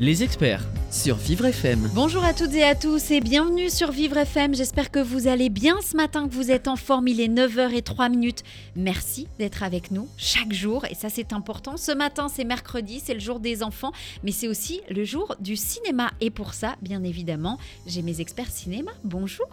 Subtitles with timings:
[0.00, 0.64] Les experts.
[0.92, 1.90] sur Vivre FM.
[1.92, 4.54] Bonjour à toutes et à tous et bienvenue sur Vivre FM.
[4.54, 7.08] J'espère que vous allez bien ce matin, que vous êtes en forme.
[7.08, 8.44] Il est 9h03 minutes.
[8.76, 11.76] Merci d'être avec nous chaque jour et ça c'est important.
[11.76, 13.90] Ce matin c'est mercredi, c'est le jour des enfants,
[14.22, 16.12] mais c'est aussi le jour du cinéma.
[16.20, 18.92] Et pour ça, bien évidemment, j'ai mes experts cinéma.
[19.02, 19.48] Bonjour.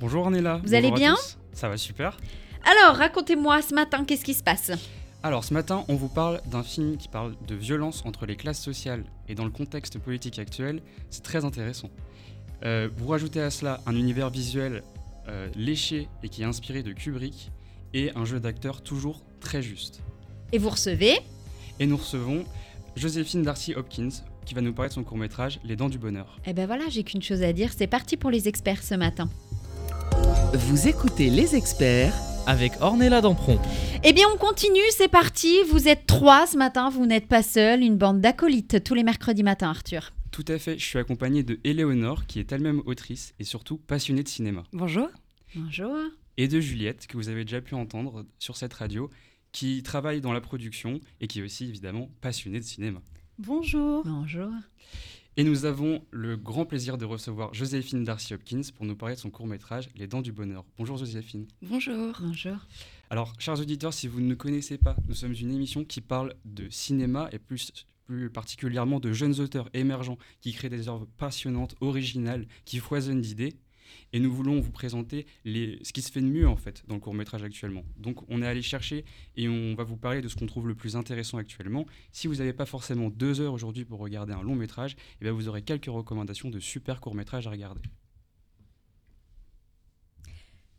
[0.00, 0.60] Bonjour Ornella.
[0.64, 1.16] Vous allez Bonjour bien.
[1.52, 2.16] Ça va super.
[2.64, 4.72] Alors racontez-moi ce matin, qu'est-ce qui se passe?
[5.22, 8.60] Alors ce matin, on vous parle d'un film qui parle de violence entre les classes
[8.60, 11.90] sociales et dans le contexte politique actuel, c'est très intéressant.
[12.64, 14.82] Euh, vous rajoutez à cela un univers visuel
[15.28, 17.50] euh, léché et qui est inspiré de Kubrick
[17.92, 20.00] et un jeu d'acteurs toujours très juste.
[20.52, 21.18] Et vous recevez
[21.80, 22.44] Et nous recevons
[22.96, 24.10] Joséphine Darcy Hopkins
[24.44, 26.38] qui va nous parler de son court-métrage Les Dents du Bonheur.
[26.46, 29.30] Eh ben voilà, j'ai qu'une chose à dire, c'est parti pour les experts ce matin.
[30.52, 32.14] Vous écoutez les experts
[32.46, 33.58] Avec Ornella Dampron.
[34.04, 35.56] Eh bien, on continue, c'est parti.
[35.70, 37.82] Vous êtes trois ce matin, vous n'êtes pas seul.
[37.82, 40.12] Une bande d'acolytes tous les mercredis matins, Arthur.
[40.30, 44.22] Tout à fait, je suis accompagné de Éléonore qui est elle-même autrice et surtout passionnée
[44.22, 44.64] de cinéma.
[44.72, 45.08] Bonjour.
[45.54, 45.94] Bonjour.
[46.36, 49.08] et de Juliette, que vous avez déjà pu entendre sur cette radio,
[49.52, 53.00] qui travaille dans la production et qui est aussi évidemment passionnée de cinéma.
[53.38, 54.02] Bonjour.
[54.04, 54.50] Bonjour.
[55.36, 59.20] Et nous avons le grand plaisir de recevoir Joséphine Darcy Hopkins pour nous parler de
[59.20, 60.64] son court-métrage Les Dents du Bonheur.
[60.78, 61.48] Bonjour Joséphine.
[61.60, 62.16] Bonjour.
[62.20, 62.56] Bonjour.
[63.10, 66.34] Alors, chers auditeurs, si vous ne nous connaissez pas, nous sommes une émission qui parle
[66.44, 67.72] de cinéma et plus,
[68.04, 73.56] plus particulièrement de jeunes auteurs émergents qui créent des œuvres passionnantes, originales, qui foisonnent d'idées.
[74.12, 76.94] Et nous voulons vous présenter les, ce qui se fait de mieux en fait dans
[76.94, 77.84] le court métrage actuellement.
[77.96, 79.04] Donc on est allé chercher
[79.36, 81.86] et on va vous parler de ce qu'on trouve le plus intéressant actuellement.
[82.12, 85.32] Si vous n'avez pas forcément deux heures aujourd'hui pour regarder un long métrage, eh bien
[85.32, 87.82] vous aurez quelques recommandations de super courts métrages à regarder.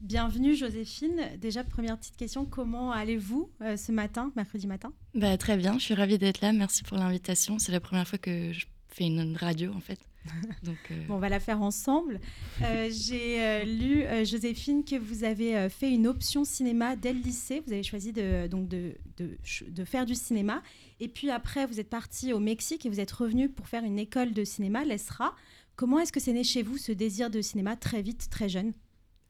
[0.01, 1.21] Bienvenue Joséphine.
[1.39, 4.93] Déjà, première petite question, comment allez-vous euh, ce matin, mercredi matin?
[5.15, 6.53] Bah, très bien, je suis ravie d'être là.
[6.53, 7.57] Merci pour l'invitation.
[7.57, 9.99] C'est la première fois que je fais une radio en fait.
[10.63, 12.19] Donc, euh, Bon, on va la faire ensemble.
[12.61, 17.13] Euh, J'ai euh, lu, euh, Joséphine, que vous avez euh, fait une option cinéma dès
[17.13, 17.61] le lycée.
[17.65, 20.61] Vous avez choisi de, donc de, de, faire du cinéma.
[20.99, 23.99] Et puis après, vous êtes parti au Mexique et vous êtes revenu pour faire une
[23.99, 25.35] école de cinéma, l'ESRA.
[25.75, 28.73] Comment est-ce que c'est né chez vous ce désir de cinéma très vite, très jeune?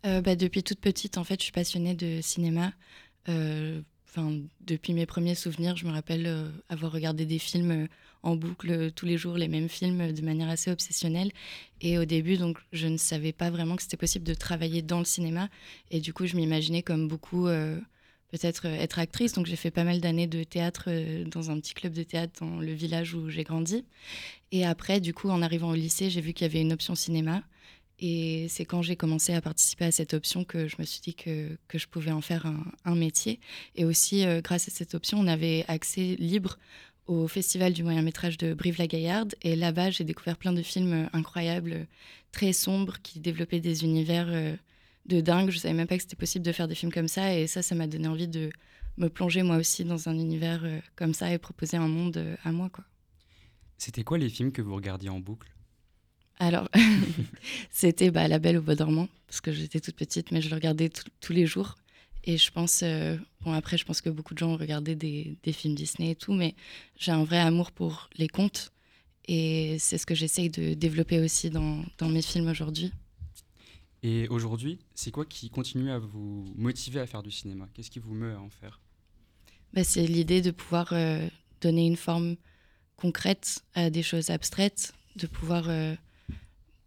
[0.05, 2.71] Euh, bah, depuis toute petite, en fait, je suis passionnée de cinéma.
[3.29, 3.81] Euh,
[4.15, 7.87] Enfin, depuis mes premiers souvenirs, je me rappelle euh, avoir regardé des films euh,
[8.25, 11.31] en boucle tous les jours, les mêmes films de manière assez obsessionnelle.
[11.79, 14.99] Et au début, donc, je ne savais pas vraiment que c'était possible de travailler dans
[14.99, 15.49] le cinéma.
[15.91, 17.79] Et du coup, je m'imaginais comme beaucoup euh,
[18.31, 19.33] peut-être euh, être actrice.
[19.33, 22.33] Donc, j'ai fait pas mal d'années de théâtre euh, dans un petit club de théâtre
[22.41, 23.85] dans le village où j'ai grandi.
[24.51, 26.95] Et après, du coup, en arrivant au lycée, j'ai vu qu'il y avait une option
[26.95, 27.43] cinéma.
[27.99, 31.13] Et c'est quand j'ai commencé à participer à cette option que je me suis dit
[31.13, 32.51] que, que je pouvais en faire
[32.83, 33.39] un, métier.
[33.75, 36.57] Et aussi, grâce à cette option, on avait accès libre
[37.07, 39.35] au Festival du moyen métrage de Brive-la-Gaillarde.
[39.41, 41.87] Et là-bas, j'ai découvert plein de films euh, incroyables,
[42.31, 44.55] très sombres, qui développaient des univers euh,
[45.05, 45.49] de dingue.
[45.51, 47.37] Je savais même pas que c'était possible de faire des films comme ça.
[47.37, 48.49] Et ça, ça m'a donné envie de
[48.97, 52.51] me plonger moi aussi dans un univers euh, comme ça et proposer un monde à
[52.51, 52.83] moi, quoi.
[53.77, 55.51] C'était quoi les films que vous regardiez en boucle?
[56.39, 56.69] Alors,
[57.71, 60.55] c'était bah, La Belle au Bois dormant, parce que j'étais toute petite, mais je le
[60.55, 61.75] regardais tout- tous les jours.
[62.27, 65.37] Et je pense, euh, bon après, je pense que beaucoup de gens ont regardé des,
[65.43, 66.55] des films Disney et tout, mais
[66.97, 68.71] j'ai un vrai amour pour les contes.
[69.27, 72.91] Et c'est ce que j'essaye de développer aussi dans, dans mes films aujourd'hui.
[74.01, 77.67] Et aujourd'hui, c'est quoi qui continue à vous motiver à faire du cinéma?
[77.73, 78.79] Qu'est-ce qui vous meut à en faire?
[79.73, 81.27] Bah, c'est l'idée de pouvoir euh,
[81.61, 82.37] donner une forme
[82.97, 85.95] concrète à des choses abstraites, de pouvoir, euh,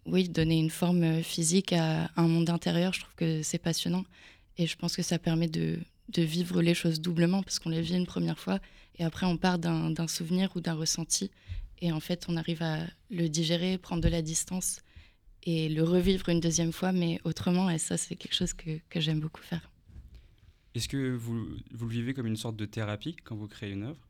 [0.06, 2.93] oui, donner une forme physique à un monde intérieur.
[2.93, 4.05] Je trouve que c'est passionnant
[4.58, 5.78] et je pense que ça permet de,
[6.10, 8.58] de vivre les choses doublement parce qu'on les vit une première fois
[8.96, 11.31] et après on part d'un souvenir ou d'un ressenti
[11.81, 14.81] et en fait on arrive à le digérer, prendre de la distance
[15.44, 19.00] et le revivre une deuxième fois mais autrement et ça c'est quelque chose que, que
[19.00, 19.70] j'aime beaucoup faire.
[20.75, 23.84] Est-ce que vous, vous le vivez comme une sorte de thérapie quand vous créez une
[23.84, 24.06] œuvre?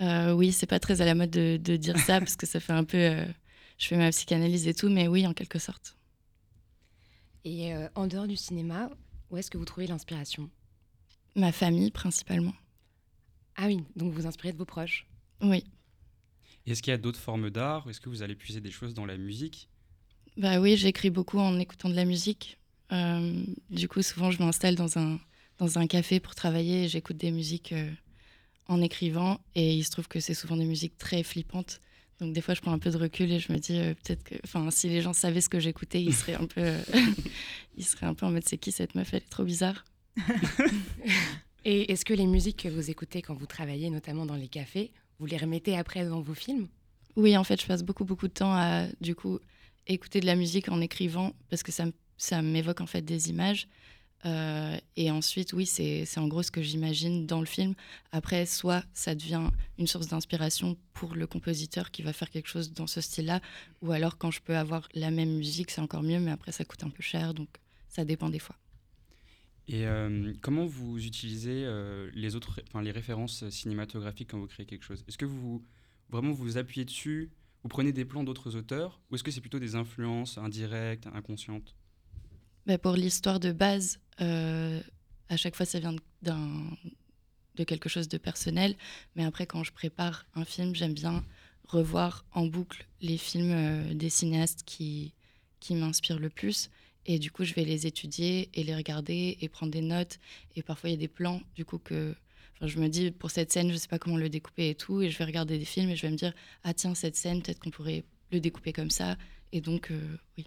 [0.00, 2.60] Euh, oui, c'est pas très à la mode de, de dire ça parce que ça
[2.60, 2.96] fait un peu.
[2.96, 3.24] euh,
[3.76, 5.96] je fais ma psychanalyse et tout, mais oui, en quelque sorte.
[7.44, 8.90] Et euh, en dehors du cinéma,
[9.30, 10.50] où est-ce que vous trouvez l'inspiration?
[11.36, 12.54] Ma famille, principalement.
[13.56, 15.06] Ah oui, donc vous vous inspirez de vos proches?
[15.42, 15.64] Oui.
[16.66, 17.88] Est-ce qu'il y a d'autres formes d'art?
[17.88, 19.68] Est-ce que vous allez puiser des choses dans la musique?
[20.36, 22.58] Bah oui, j'écris beaucoup en écoutant de la musique.
[22.92, 25.18] Euh, du coup, souvent, je m'installe dans un,
[25.58, 27.90] dans un café pour travailler et j'écoute des musiques euh,
[28.68, 29.40] en écrivant.
[29.54, 31.80] Et il se trouve que c'est souvent des musiques très flippantes.
[32.20, 34.22] Donc des fois, je prends un peu de recul et je me dis euh, peut-être
[34.22, 36.78] que, enfin, si les gens savaient ce que j'écoutais, ils seraient un peu, euh,
[37.76, 39.12] ils seraient un peu en mode c'est qui cette meuf?
[39.12, 39.84] Elle est trop bizarre.
[41.64, 44.92] Et est-ce que les musiques que vous écoutez quand vous travaillez, notamment dans les cafés,
[45.18, 46.68] vous les remettez après dans vos films?
[47.16, 49.38] Oui, en fait, je passe beaucoup beaucoup de temps à du coup
[49.86, 53.66] écouter de la musique en écrivant parce que ça, ça m'évoque en fait des images.
[54.26, 57.74] Euh, et ensuite, oui, c'est en gros ce que j'imagine dans le film.
[58.12, 62.72] Après, soit ça devient une source d'inspiration pour le compositeur qui va faire quelque chose
[62.72, 63.40] dans ce style-là,
[63.82, 66.64] ou alors quand je peux avoir la même musique, c'est encore mieux, mais après, ça
[66.64, 67.48] coûte un peu cher, donc
[67.88, 68.56] ça dépend des fois.
[69.68, 74.84] Et euh, comment vous utilisez euh, les autres, les références cinématographiques quand vous créez quelque
[74.84, 75.04] chose?
[75.06, 75.64] Est-ce que vous
[76.10, 77.30] vraiment vous appuyez dessus
[77.62, 81.76] Vous prenez des plans d'autres auteurs Ou est-ce que c'est plutôt des influences indirectes, inconscientes?
[82.70, 84.80] Bah, pour l'histoire de base, euh,
[85.28, 88.76] à chaque fois, ça vient de quelque chose de personnel.
[89.16, 91.24] Mais après, quand je prépare un film, j'aime bien
[91.66, 95.14] revoir en boucle les films euh, des cinéastes qui,
[95.58, 96.70] qui m'inspirent le plus.
[97.06, 100.20] Et du coup, je vais les étudier et les regarder et prendre des notes.
[100.54, 102.14] Et parfois, il y a des plans, du coup, que
[102.62, 105.02] je me dis, pour cette scène, je ne sais pas comment le découper et tout.
[105.02, 107.42] Et je vais regarder des films et je vais me dire, ah tiens, cette scène,
[107.42, 109.16] peut-être qu'on pourrait le découper comme ça.
[109.50, 110.46] Et donc, euh, oui.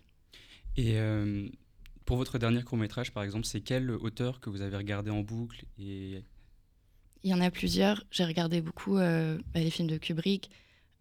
[2.05, 5.21] Pour votre dernier court métrage, par exemple, c'est quel auteur que vous avez regardé en
[5.21, 6.23] boucle et
[7.23, 8.03] Il y en a plusieurs.
[8.11, 10.49] J'ai regardé beaucoup euh, bah, les films de Kubrick,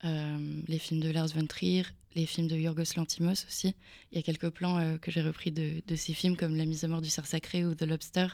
[0.05, 1.85] euh, les films de Lars von Trier,
[2.15, 3.75] les films de Yorgos Lanthimos aussi.
[4.11, 6.67] Il y a quelques plans euh, que j'ai repris de, de ces films comme La
[6.67, 8.27] mise à mort du cerf sacré ou The Lobster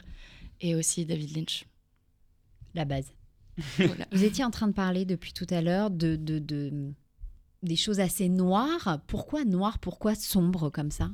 [0.61, 1.65] et aussi David Lynch.
[2.75, 3.13] La base.
[3.77, 4.07] Voilà.
[4.11, 6.93] Vous étiez en train de parler depuis tout à l'heure de, de, de-
[7.61, 9.01] des choses assez noires.
[9.07, 9.79] Pourquoi noir?
[9.79, 11.11] Pourquoi sombre comme ça?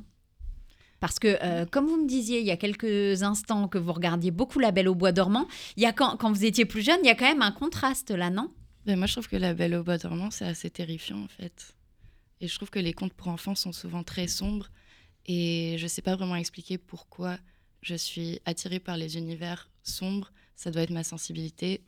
[1.00, 4.30] Parce que, euh, comme vous me disiez il y a quelques instants que vous regardiez
[4.30, 5.46] beaucoup La Belle au Bois dormant,
[5.76, 7.52] il y a quand, quand vous étiez plus jeune, il y a quand même un
[7.52, 8.50] contraste là, non?
[8.86, 11.74] Ben, moi, je trouve que La Belle au bois dormant, c'est assez terrifiant en fait.
[12.40, 14.70] Et je trouve que les contes pour enfants sont souvent très sombres.
[15.26, 17.36] Et je ne sais pas vraiment expliquer pourquoi
[17.82, 20.30] je suis attirée par les univers sombres.
[20.54, 21.82] Ça doit être ma sensibilité.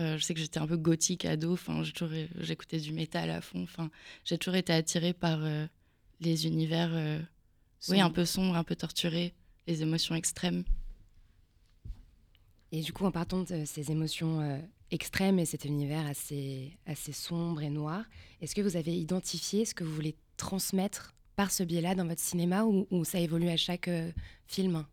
[0.00, 1.52] Euh, je sais que j'étais un peu gothique ado.
[1.52, 1.82] Enfin,
[2.40, 3.62] j'écoutais du métal à fond.
[3.62, 3.90] Enfin,
[4.24, 5.66] j'ai toujours été attirée par euh,
[6.20, 6.90] les univers,
[7.88, 9.34] oui, un peu sombres, un peu torturés,
[9.66, 10.64] les émotions extrêmes.
[12.72, 14.58] Et du coup, en partant de ces émotions euh,
[14.90, 18.04] extrêmes et cet univers assez, assez sombre et noir,
[18.40, 22.20] est-ce que vous avez identifié ce que vous voulez transmettre par ce biais-là dans votre
[22.20, 24.12] cinéma ou, ou ça évolue à chaque euh,
[24.46, 24.84] film?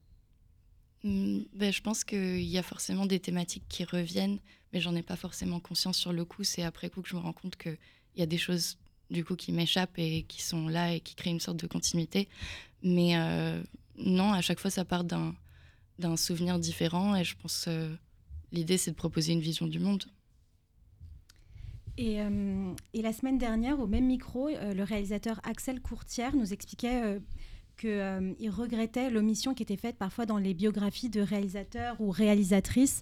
[1.04, 4.40] Hmm, ben, je pense qu'il y a forcément des thématiques qui reviennent,
[4.74, 6.44] mais j'en ai pas forcément conscience sur le coup.
[6.44, 7.78] C'est après coup que je me rends compte qu'il
[8.16, 8.78] y a des choses
[9.10, 12.28] du coup qui m'échappent et qui sont là et qui créent une sorte de continuité.
[12.84, 13.62] Mais euh,
[13.98, 15.36] non, à chaque fois, ça part d'un
[16.00, 17.92] d'un souvenir différent et je pense euh,
[18.52, 20.04] l'idée c'est de proposer une vision du monde.
[21.98, 27.20] Et, euh, et la semaine dernière, au même micro, le réalisateur Axel Courtière nous expliquait
[27.76, 33.02] qu'il regrettait l'omission qui était faite parfois dans les biographies de réalisateurs ou réalisatrices.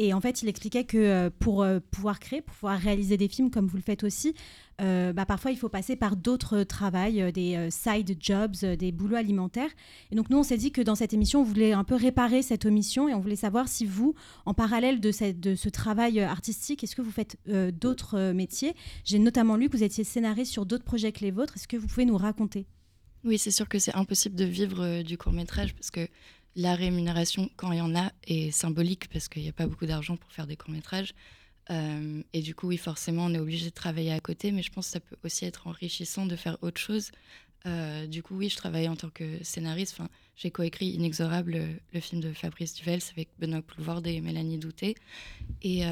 [0.00, 3.26] Et en fait, il expliquait que euh, pour euh, pouvoir créer, pour pouvoir réaliser des
[3.26, 4.32] films comme vous le faites aussi,
[4.80, 9.70] euh, bah, parfois il faut passer par d'autres travails, des side jobs, des boulots alimentaires.
[10.12, 12.42] Et donc nous, on s'est dit que dans cette émission, on voulait un peu réparer
[12.42, 14.14] cette omission et on voulait savoir si vous,
[14.46, 17.36] en parallèle de, ce travail artistique, est-ce que vous faites
[17.72, 18.76] d'autres métiers?
[19.02, 21.56] J'ai notamment lu que vous étiez scénariste sur d'autres projets que les vôtres.
[21.56, 22.66] Est-ce que vous pouvez nous raconter?
[23.24, 26.06] Oui, c'est sûr que c'est impossible de vivre du court métrage parce que
[26.56, 29.86] la rémunération, quand il y en a, est symbolique parce qu'il n'y a pas beaucoup
[29.86, 31.14] d'argent pour faire des courts métrages.
[31.70, 34.70] Euh, et du coup, oui, forcément, on est obligé de travailler à côté, mais je
[34.72, 37.10] pense que ça peut aussi être enrichissant de faire autre chose.
[37.66, 39.94] Euh, du coup, oui, je travaille en tant que scénariste.
[39.98, 44.58] Enfin, j'ai coécrit Inexorable, euh, le film de Fabrice Duvels avec Benoît Poulvorde et Mélanie
[44.58, 44.94] Douté.
[45.62, 45.84] Et,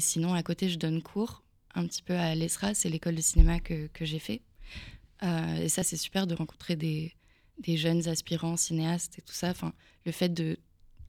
[0.00, 1.42] sinon, à côté, je donne cours
[1.76, 4.42] un petit peu à l'ESRA, c'est l'école de cinéma que, que j'ai fait.
[5.22, 7.14] Et ça, c'est super de rencontrer des,
[7.58, 9.50] des jeunes aspirants cinéastes et tout ça.
[9.50, 9.72] Enfin,
[10.04, 10.58] le fait de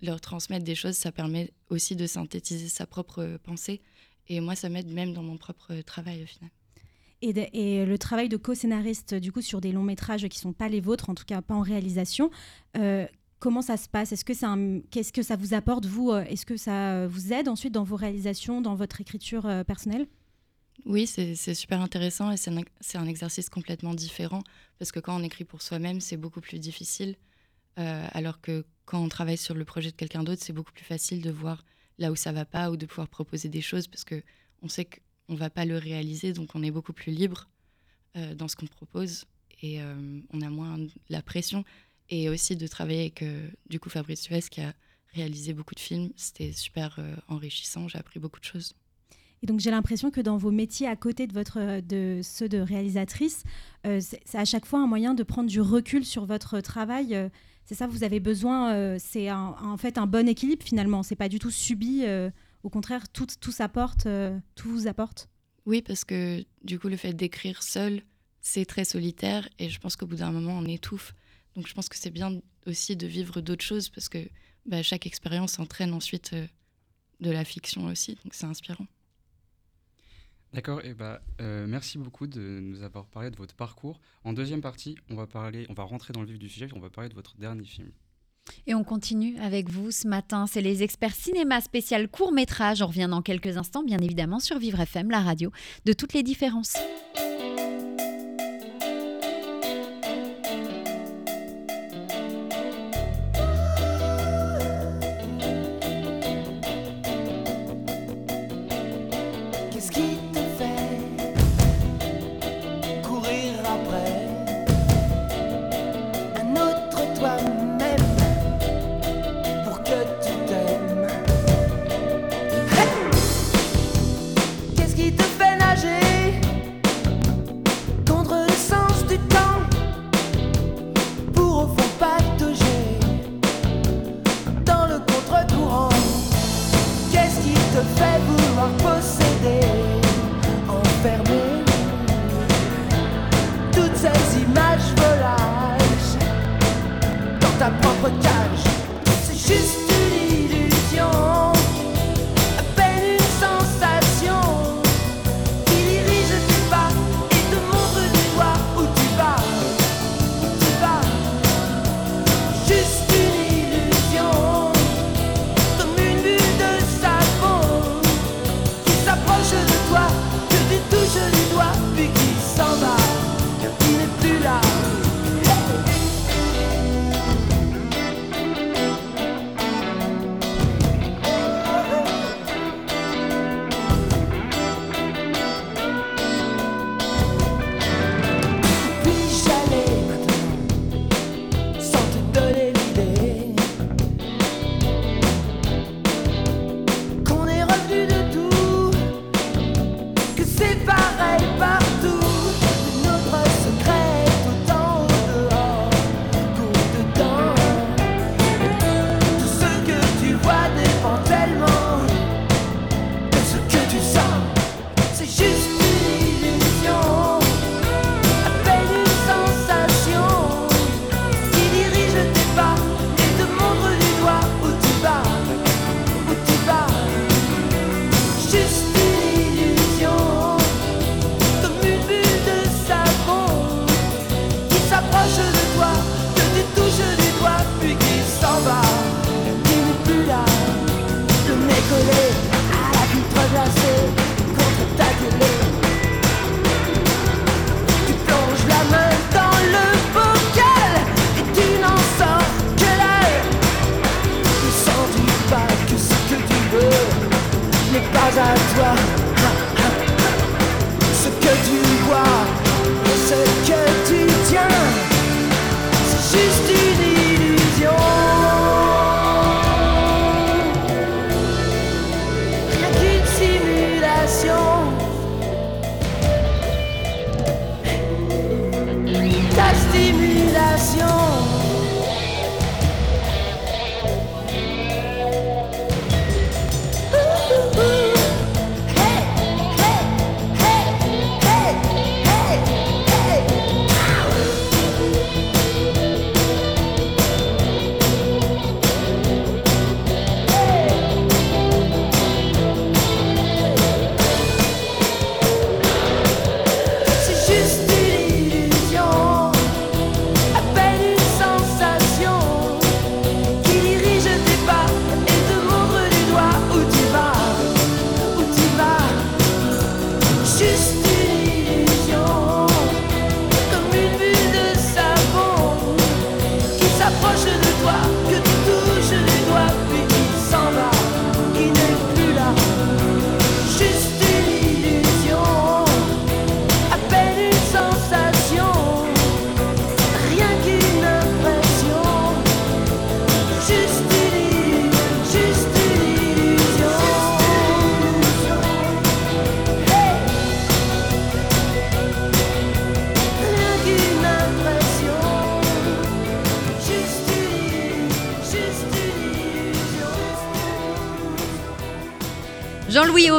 [0.01, 3.81] leur transmettre des choses, ça permet aussi de synthétiser sa propre pensée.
[4.27, 6.49] Et moi, ça m'aide même dans mon propre travail au final.
[7.21, 10.69] et, et le travail de co-scénariste, du coup, sur des longs métrages qui sont pas
[10.69, 12.29] les vôtres, en tout cas pas en réalisation,
[12.77, 13.07] euh,
[13.39, 14.11] comment ça se passe?
[14.11, 16.11] Est-ce que qu'est-ce que ça vous apporte vous?
[16.11, 20.07] Euh, Est-ce que ça vous aide ensuite dans vos réalisations, dans votre écriture euh, personnelle?
[20.84, 22.51] Oui, c'est super intéressant et c'est
[22.98, 24.44] un, exercice complètement différent
[24.77, 27.15] parce que quand on écrit pour soi-même, c'est beaucoup plus difficile.
[27.79, 30.86] euh, alors que quand on travaille sur le projet de quelqu'un d'autre, c'est beaucoup plus
[30.86, 31.63] facile de voir
[32.00, 34.24] là où ça va pas ou de pouvoir proposer des choses parce que
[34.62, 37.50] on sait qu'on va pas le réaliser, donc on est beaucoup plus libre.
[38.17, 39.25] euh, dans ce qu'on propose
[39.62, 40.77] et euh, on a moins
[41.10, 41.63] la pression.
[42.10, 43.24] Et aussi de travailler avec
[43.70, 44.74] du coup Fabrice Suez qui a
[45.13, 46.12] réalisé beaucoup de films.
[46.17, 48.74] C'était super enrichissant, j'ai appris beaucoup de choses.
[49.41, 52.57] Et donc j'ai l'impression que dans vos métiers à côté de, votre, de ceux de
[52.57, 53.43] réalisatrice,
[53.85, 57.15] euh, c'est à chaque fois un moyen de prendre du recul sur votre travail.
[57.15, 57.29] euh,
[57.65, 61.01] c'est ça, vous avez besoin, euh, c'est en fait un bon équilibre finalement.
[61.01, 62.03] C'est pas du tout subi.
[62.63, 64.07] au contraire, tout, tout s'apporte,
[64.53, 65.29] tout vous apporte.
[65.65, 68.03] Oui, parce que du coup, le fait d'écrire seul,
[68.41, 71.15] c'est très solitaire et je pense qu'au bout d'un moment, on étouffe.
[71.55, 74.19] Donc je pense que c'est bien aussi de vivre d'autres choses parce que
[74.67, 76.35] bah, chaque expérience entraîne ensuite
[77.19, 78.15] de la fiction aussi.
[78.23, 78.85] Donc c'est inspirant.
[80.55, 84.00] D'accord, et bah, euh, merci beaucoup de nous avoir parlé de votre parcours.
[84.24, 86.79] En deuxième partie, on va parler, on va rentrer dans le vif du sujet, on
[86.79, 87.91] va parler de votre dernier film.
[88.65, 90.47] Et on continue avec vous ce matin.
[90.47, 92.81] C'est les experts cinéma spécial court métrage.
[92.81, 95.51] On revient dans quelques instants, bien évidemment, sur Vivre FM, la radio
[95.83, 96.77] de toutes les différences.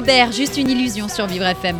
[0.06, 1.76] Juste une illusion sur Vivre FM.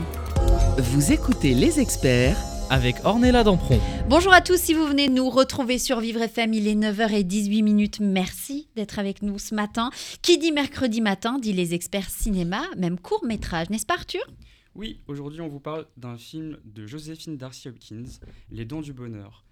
[0.79, 2.37] Vous écoutez les experts
[2.71, 3.79] avec Ornella Dampron.
[4.09, 8.01] Bonjour à tous, si vous venez nous retrouver sur Vivre FM, il est 9h18 minutes.
[8.01, 9.91] Merci d'être avec nous ce matin.
[10.23, 14.27] Qui dit mercredi matin dit les experts cinéma, même court métrage, n'est-ce pas Arthur?
[14.75, 18.11] Oui, aujourd'hui on vous parle d'un film de Joséphine Darcy Hopkins,
[18.51, 19.45] Les Dents du Bonheur.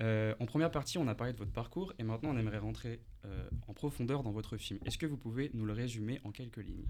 [0.00, 3.00] Euh, en première partie, on a parlé de votre parcours et maintenant on aimerait rentrer
[3.24, 4.78] euh, en profondeur dans votre film.
[4.86, 6.86] Est-ce que vous pouvez nous le résumer en quelques lignes?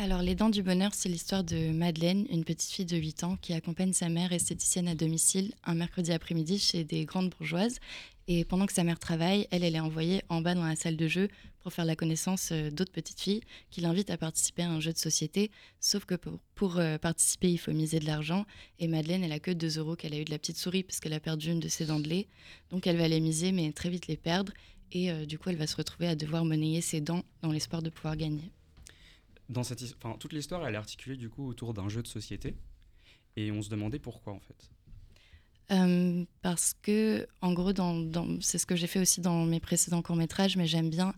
[0.00, 3.36] Alors, Les Dents du Bonheur, c'est l'histoire de Madeleine, une petite fille de 8 ans
[3.42, 7.80] qui accompagne sa mère esthéticienne à domicile un mercredi après-midi chez des grandes bourgeoises.
[8.28, 10.96] Et pendant que sa mère travaille, elle, elle est envoyée en bas dans la salle
[10.96, 11.28] de jeu
[11.62, 13.40] pour faire la connaissance euh, d'autres petites filles
[13.70, 15.50] qui l'invitent à participer à un jeu de société.
[15.80, 16.14] Sauf que
[16.54, 18.46] pour, euh, participer, il faut miser de l'argent.
[18.78, 21.00] Et Madeleine, elle a que 2 euros qu'elle a eu de la petite souris parce
[21.00, 22.28] qu'elle a perdu une de ses dents de lait.
[22.70, 24.52] Donc elle va les miser, mais très vite les perdre.
[24.92, 27.82] Et euh, du coup, elle va se retrouver à devoir monnayer ses dents dans l'espoir
[27.82, 28.52] de pouvoir gagner
[30.18, 32.56] toute l'histoire, elle est articulée du coup autour d'un jeu de société.
[33.36, 34.70] Et on se demandait pourquoi en fait.
[35.70, 37.72] Euh, parce que, en gros,
[38.40, 41.12] c'est ce que j'ai fait aussi dans mes précédents courts-métrages, mais j'aime bien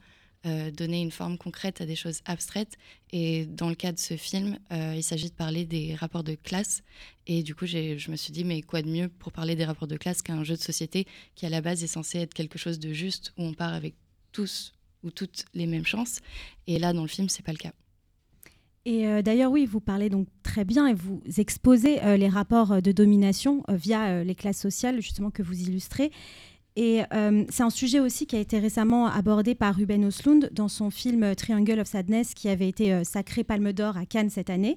[0.46, 2.76] euh, donner une forme concrète à des choses abstraites.
[3.12, 6.34] Et dans le cas de ce film, euh, il s'agit de parler des rapports de
[6.34, 6.82] classe.
[7.26, 9.88] Et du coup, je me suis dit, mais quoi de mieux pour parler des rapports
[9.88, 12.78] de classe qu'un jeu de société qui, à la base, est censé être quelque chose
[12.78, 13.94] de juste, où on part avec
[14.32, 14.72] tous
[15.02, 16.20] ou toutes les mêmes chances.
[16.66, 17.72] Et là, dans le film, c'est pas le cas.
[18.87, 22.72] Et euh, d'ailleurs, oui, vous parlez donc très bien et vous exposez euh, les rapports
[22.72, 26.10] euh, de domination via les classes sociales, justement, que vous illustrez.
[26.76, 27.02] Et
[27.50, 31.34] c'est un sujet aussi qui a été récemment abordé par Ruben Oslund dans son film
[31.34, 34.76] Triangle of Sadness, qui avait été sacré Palme d'Or à Cannes cette année.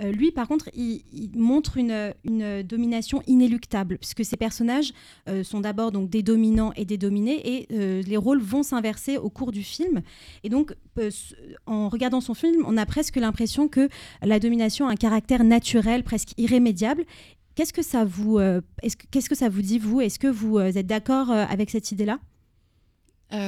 [0.00, 2.12] Euh, lui, par contre, il, montre une,
[2.62, 4.92] domination inéluctable, puisque ces personnages
[5.28, 9.18] euh, sont d'abord donc des dominants et des dominés, et euh, les rôles vont s'inverser
[9.18, 10.02] au cours du film.
[10.44, 10.74] Et donc,
[11.66, 13.88] en regardant son film, on a presque l'impression que
[14.22, 17.04] la domination a un caractère naturel, presque irrémédiable.
[17.54, 18.38] Qu'est-ce que ça vous,
[19.10, 20.00] qu'est-ce que ça vous dit vous?
[20.00, 22.18] Est-ce que vous êtes d'accord avec cette idée-là?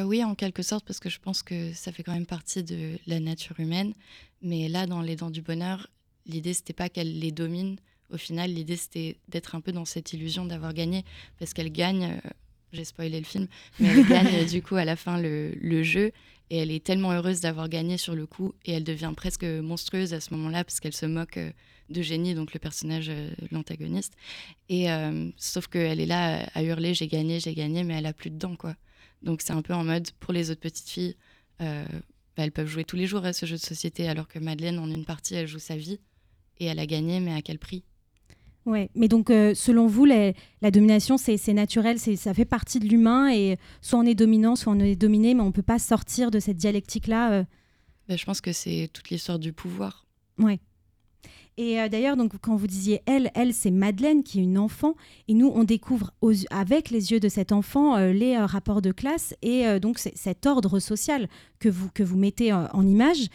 [0.05, 2.99] Oui, en quelque sorte, parce que je pense que ça fait quand même partie de
[3.07, 3.93] la nature humaine.
[4.43, 5.89] Mais là, dans Les Dents du Bonheur,
[6.27, 7.77] l'idée c'était pas qu'elle les domine.
[8.11, 11.05] Au final, l'idée c'était d'être un peu dans cette illusion d'avoir gagné,
[11.39, 12.05] parce qu'elle gagne.
[12.05, 12.31] Euh,
[12.73, 13.47] j'ai spoilé le film,
[13.79, 16.11] mais elle gagne du coup à la fin le, jeu
[16.51, 20.13] et elle est tellement heureuse d'avoir gagné sur le coup et elle devient presque monstrueuse
[20.13, 21.53] à ce moment-là parce qu'elle se moque euh,
[21.91, 24.15] de Génie, donc le personnage, euh, l'antagoniste.
[24.69, 24.89] Et
[25.37, 28.39] sauf qu'elle est là à hurler j'ai gagné, j'ai gagné, mais elle a plus de
[28.39, 28.75] dents quoi.
[29.23, 31.15] Donc c'est un peu en mode pour les autres petites filles,
[31.61, 34.81] bah, elles peuvent jouer tous les jours à ce jeu de société alors que Madeleine
[34.81, 36.01] en une partie elle joue sa vie
[36.59, 37.85] et elle a gagné, mais à quel prix?
[38.67, 40.33] Ouais, mais donc euh, selon vous, la
[40.71, 44.81] domination, c'est naturel, ça fait partie de l'humain et soit on est dominant, soit on
[44.81, 47.33] est dominé, mais on ne peut pas sortir de cette dialectique-là.
[47.33, 47.45] Euh.
[48.09, 50.07] Ben, je pense que c'est toute l'histoire du pouvoir.
[50.39, 50.61] Ouais.
[51.57, 54.95] Et euh, d'ailleurs, donc quand vous disiez elle, elle, c'est Madeleine qui est une enfant,
[55.29, 56.13] et nous, on découvre
[56.51, 61.29] avec les yeux de cet enfant les rapports de classe et donc cet ordre social
[61.59, 63.29] que vous que vous mettez en image.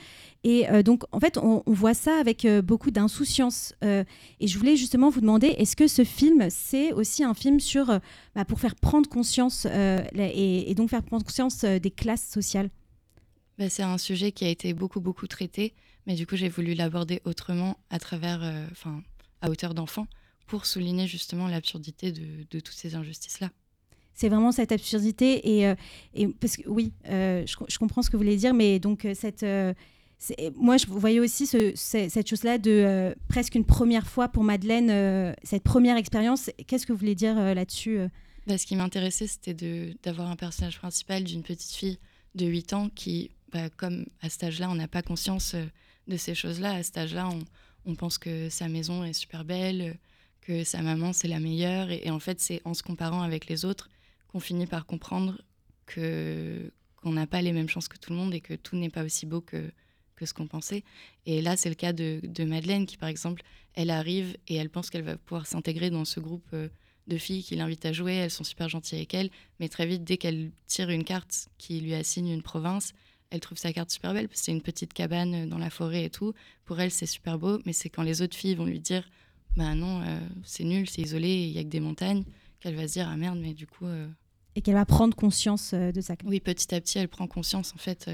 [0.44, 3.74] Et euh, donc, en fait, on, voit ça avec euh, beaucoup d'insouciance.
[3.84, 4.04] Euh,
[4.40, 8.00] et je voulais justement vous demander, est-ce que ce film, c'est aussi un film sur,
[8.36, 12.70] bah, pour faire prendre conscience, et, donc faire prendre conscience des classes sociales?
[13.58, 15.74] Bah, C'est un sujet qui a été beaucoup, beaucoup traité,
[16.10, 18.42] mais du coup, j'ai voulu l'aborder autrement, à travers,
[18.72, 19.02] enfin,
[19.42, 20.08] à hauteur d'enfant,
[20.46, 23.50] pour souligner justement l'absurdité de, de toutes ces injustices-là
[24.16, 25.74] c'est vraiment cette absurdité et,
[26.14, 29.46] et, parce que oui je, je, comprends ce que vous voulez dire mais donc cette
[30.56, 35.34] moi, je voyais aussi cette chose-là de euh, presque une première fois pour Madeleine, euh,
[35.44, 36.50] cette première expérience.
[36.68, 38.00] Qu'est-ce que vous voulez dire euh, là-dessus
[38.46, 42.00] bah, Ce qui m'intéressait, c'était d'avoir un personnage principal d'une petite fille
[42.36, 45.56] de 8 ans qui, bah, comme à cet âge-là, on n'a pas conscience
[46.10, 46.74] de ces choses-là.
[46.74, 47.40] À cet âge-là, on,
[47.86, 49.98] on, pense que sa maison est super belle,
[50.42, 51.92] que sa maman, c'est la meilleure.
[51.92, 53.90] Et, en fait, c'est en se comparant avec les autres
[54.28, 55.42] qu'on finit par comprendre
[55.86, 58.90] que qu'on n'a pas les mêmes chances que tout le monde et que tout n'est
[58.90, 59.72] pas aussi beau que
[60.20, 60.84] que ce qu'on pensait.
[61.26, 63.42] Et là, c'est le cas de, Madeleine qui, par exemple,
[63.74, 66.68] elle arrive et elle pense qu'elle va pouvoir s'intégrer dans ce groupe euh,
[67.08, 68.16] de filles qui l'invitent à jouer.
[68.16, 69.30] Elles sont super gentilles avec elle.
[69.60, 72.92] Mais très vite, dès qu'elle tire une carte qui lui assigne une province,
[73.32, 76.06] elle trouve sa carte super belle parce que c'est une petite cabane dans la forêt
[76.06, 76.34] et tout.
[76.66, 77.60] Pour elle, c'est super beau.
[77.66, 79.08] Mais c'est quand les autres filles vont lui dire
[79.56, 82.24] Bah non, euh, c'est nul, c'est isolé, il y a que des montagnes,
[82.60, 83.86] qu'elle va se dire Ah merde, mais du coup.
[83.86, 84.08] Euh,
[84.56, 86.16] et qu'elle va prendre conscience de sa.
[86.24, 88.10] Oui, petit à petit, elle prend conscience en fait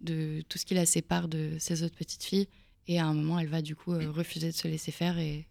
[0.00, 2.48] de tout ce qui la sépare de ses autres petites filles.
[2.86, 5.46] Et à un moment, elle va du coup euh, refuser de se laisser faire et,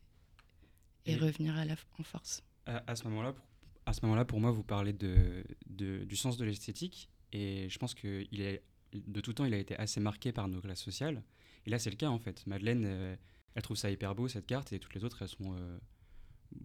[1.05, 2.43] et, revenir à la, en force.
[2.65, 3.45] À, ce moment-là, pour,
[3.85, 7.09] à ce moment-là, pour moi, vous parlez de, de du sens de l'esthétique.
[7.31, 10.47] Et je pense que il est, de tout temps, il a été assez marqué par
[10.47, 11.23] nos classes sociales.
[11.65, 12.45] Et là, c'est le cas en fait.
[12.47, 13.15] Madeleine, euh,
[13.55, 15.77] elle trouve ça hyper beau cette carte, et toutes les autres, elles sont, euh,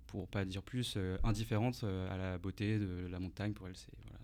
[0.06, 3.52] pour pas dire plus, euh, indifférentes euh, à la beauté de la montagne.
[3.52, 4.18] Pour elle, c'est voilà,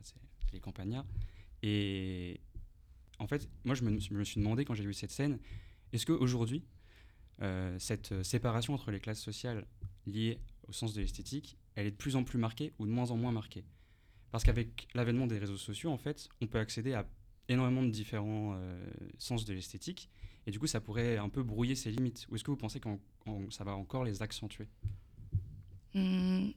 [0.53, 1.07] les campagnards.
[1.63, 2.41] Et
[3.19, 5.39] en fait, moi, je me, je me suis demandé quand j'ai vu cette scène,
[5.93, 6.65] est-ce qu'aujourd'hui,
[7.79, 9.67] cette séparation entre les classes sociales
[10.07, 13.11] liée au sens de l'esthétique, elle est de plus en plus marquée ou de moins
[13.11, 13.65] en moins marquée?
[14.31, 17.09] Parce qu'avec l'avènement des réseaux sociaux, en fait, on peut accéder à
[17.51, 18.87] énormément de différents euh,
[19.19, 20.09] sens de l'esthétique,
[20.47, 22.27] et du coup, ça pourrait un peu brouiller ses limites.
[22.31, 22.89] Ou est-ce que vous pensez que
[23.51, 24.69] ça va encore les accentuer?
[25.95, 26.51] Hmm.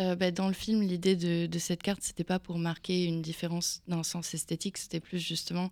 [0.00, 3.82] Euh, bah, dans le film, l'idée de, cette carte, c'était pas pour marquer une différence
[3.86, 5.70] d'un sens esthétique, c'était plus justement.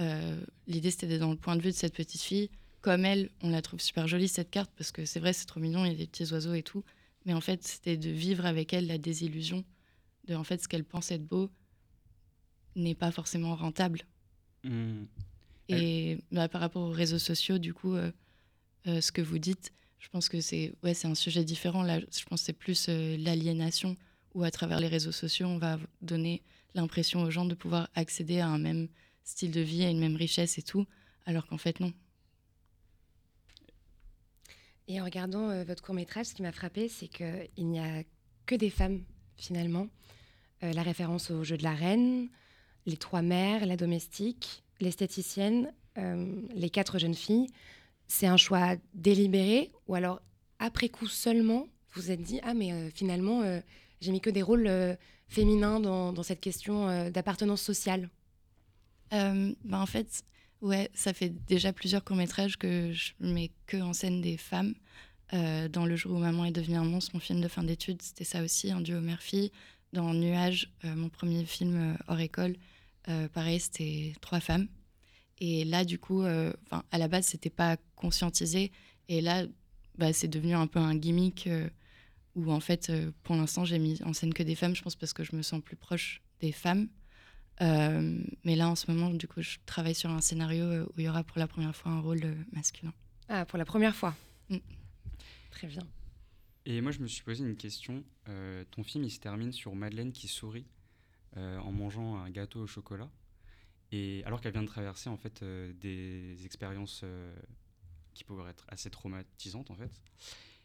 [0.00, 2.50] euh, l'idée, c'était dans le point de vue de cette petite fille.
[2.80, 5.60] Comme elle, on la trouve super jolie cette carte parce que c'est vrai, c'est trop
[5.60, 6.84] mignon, il y a des petits oiseaux et tout.
[7.24, 9.64] Mais en fait, c'était de vivre avec elle la désillusion
[10.26, 11.50] de en fait ce qu'elle pense être beau
[12.76, 14.02] n'est pas forcément rentable.
[14.64, 15.04] Hmm.
[15.68, 18.10] Et bah, par rapport aux réseaux sociaux, du coup, euh,
[18.86, 21.82] euh, ce que vous dites, je pense que c'est ouais, c'est un sujet différent.
[21.82, 23.96] Là, je pense que c'est plus euh, l'aliénation
[24.34, 26.42] où à travers les réseaux sociaux, on va donner
[26.74, 28.88] l'impression aux gens de pouvoir accéder à un même
[29.22, 30.86] style de vie, à une même richesse et tout,
[31.24, 31.92] alors qu'en fait, non.
[34.86, 38.02] Et en regardant euh, votre court métrage, ce qui m'a frappé, c'est qu'il n'y a
[38.46, 39.02] que des femmes
[39.36, 39.88] finalement.
[40.62, 42.28] Euh, la référence au jeu de la reine,
[42.86, 47.46] les trois mères, la domestique, l'esthéticienne, euh, les quatre jeunes filles.
[48.08, 50.20] C'est un choix délibéré ou alors
[50.58, 53.60] après coup seulement, vous vous êtes dit ah mais euh, finalement euh,
[54.00, 54.68] j'ai mis que des rôles
[55.28, 58.10] féminins dans, cette question d'appartenance sociale?
[59.10, 60.24] Bah, en fait,
[60.60, 64.74] ouais, ça fait déjà plusieurs courts-métrages que je mets que en scène des femmes.
[65.32, 68.24] Dans Le jour où maman est devenue un monstre, mon film de fin d'études, c'était
[68.24, 69.50] ça aussi, un duo mère-fille.
[69.94, 72.56] Dans Nuages, mon premier film hors école,
[73.08, 74.68] euh, pareil, c'était trois femmes.
[75.38, 78.72] Et là, du coup, euh, 'fin, à la base, c'était pas conscientisé.
[79.08, 79.46] Et là,
[79.98, 81.68] bah, c'est devenu un peu un gimmick euh,
[82.34, 84.96] où, en fait, euh, pour l'instant, j'ai mis en scène que des femmes, je pense,
[84.96, 86.88] parce que je me sens plus proche des femmes.
[87.60, 91.04] Euh, mais là, en ce moment, du coup, je travaille sur un scénario où il
[91.04, 92.92] y aura pour la première fois un rôle masculin.
[93.28, 94.14] Ah, pour la première fois.
[94.50, 94.58] Mm.
[95.50, 95.86] Très bien.
[96.66, 98.02] Et moi, je me suis posé une question.
[98.28, 100.83] Euh, ton film, il se termine sur Madeleine qui sourit euh,
[101.36, 103.10] en mangeant un gâteau au chocolat,
[103.92, 107.34] et alors qu'elle vient de traverser en fait euh, des expériences euh,
[108.14, 109.90] qui pourraient être assez traumatisantes en fait.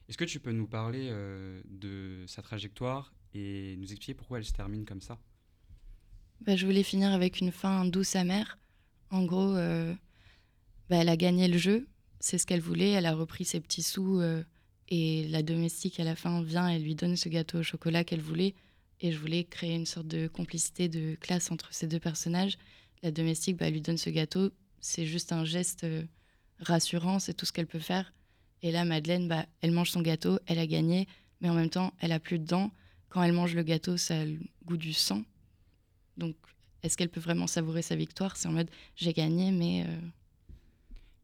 [0.08, 4.46] Est-ce que tu peux nous parler euh, de sa trajectoire et nous expliquer pourquoi elle
[4.46, 5.20] se termine comme ça?
[6.42, 8.58] Bah, je voulais finir avec une fin douce amère.
[9.12, 9.94] En gros, euh,
[10.90, 11.88] bah, elle a gagné le jeu,
[12.20, 12.90] c'est ce qu'elle voulait.
[12.92, 14.44] Elle a repris ses petits sous euh,
[14.88, 18.22] et la domestique à la fin vient et lui donne ce gâteau au chocolat qu'elle
[18.22, 18.56] voulait.
[19.02, 22.58] Et je voulais créer une sorte de complicité de classe entre ces deux personnages.
[23.02, 26.04] La domestique bah, lui donne ce gâteau, c'est juste un geste euh,
[26.60, 28.14] rassurant, c'est tout ce qu'elle peut faire.
[28.62, 31.08] Et là, Madeleine, bah, elle mange son gâteau, elle a gagné,
[31.40, 32.72] mais en même temps, elle a plus de dents.
[33.08, 35.24] Quand elle mange le gâteau, ça a le goût du sang.
[36.18, 36.36] Donc,
[36.84, 38.36] est-ce qu'elle peut vraiment savourer sa victoire?
[38.36, 40.00] C'est en mode j'ai gagné, mais euh,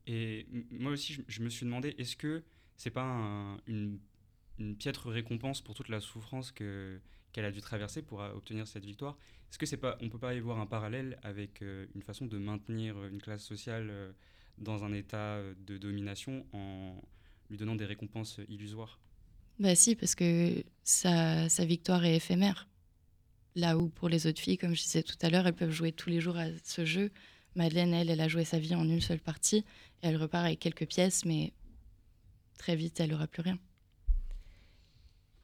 [0.07, 2.43] Et moi aussi, je, me suis demandé, est-ce que
[2.77, 3.99] c'est pas un- une,
[4.59, 6.99] une piètre récompense pour toute la souffrance que
[7.35, 9.17] qu'elle a dû traverser pour euh, obtenir cette victoire
[9.49, 12.27] Est-ce que c'est pas, on peut pas y voir un parallèle avec euh, une façon
[12.27, 13.91] de maintenir euh, une classe sociale
[14.57, 16.95] dans un état de domination en
[17.49, 19.01] lui donnant des récompenses illusoires?
[19.59, 22.69] Bah si, parce que sa, sa victoire est éphémère.
[23.55, 25.91] Là où pour les autres filles, comme je disais tout à l'heure, elles peuvent jouer
[25.91, 27.11] tous les jours à ce jeu.
[27.55, 29.65] Madeleine, elle, elle a joué sa vie en une seule partie.
[30.03, 31.51] Et elle repart avec quelques pièces, mais
[32.57, 33.59] très vite, elle n'aura plus rien.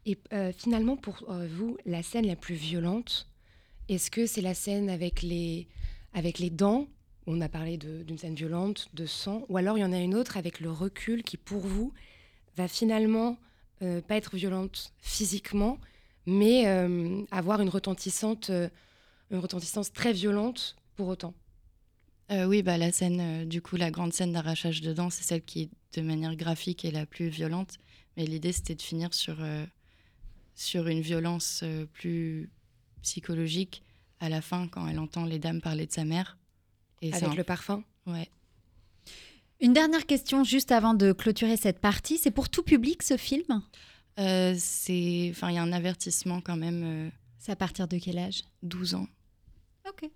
[0.04, 3.28] Et euh, finalement, pour euh, vous, la scène la plus violente,
[3.88, 5.68] est-ce que c'est la scène avec les,
[6.12, 6.88] avec les dents?
[7.26, 9.44] On a parlé d'une scène violente, de sang.
[9.48, 11.92] Ou alors il y en a une autre avec le recul qui, pour vous,
[12.56, 13.38] va finalement
[13.82, 15.78] euh, pas être violente physiquement,
[16.26, 16.66] mais
[17.30, 18.50] avoir une retentissante,
[19.30, 21.34] une retentissance très violente pour autant?
[22.30, 25.68] Oui, bah, la scène, du coup, la grande scène d'arrachage de dents, c'est celle qui,
[25.94, 27.74] de manière graphique, est la plus violente.
[28.16, 29.36] Mais l'idée, c'était de finir sur,
[30.54, 32.50] sur une violence euh, plus
[33.02, 33.82] psychologique
[34.20, 36.38] à la fin, quand elle entend les dames parler de sa mère.
[37.00, 38.28] Et c'est avec un- le parfum Ouais.
[39.60, 42.18] Une dernière question juste avant de clôturer cette partie.
[42.18, 43.62] C'est pour tout public ce film?
[44.18, 46.82] Euh, c'est, enfin, il y a un avertissement quand même.
[46.84, 48.42] euh, C'est à partir de quel âge?
[48.62, 49.06] 12 ans.
[49.88, 50.08] Ok.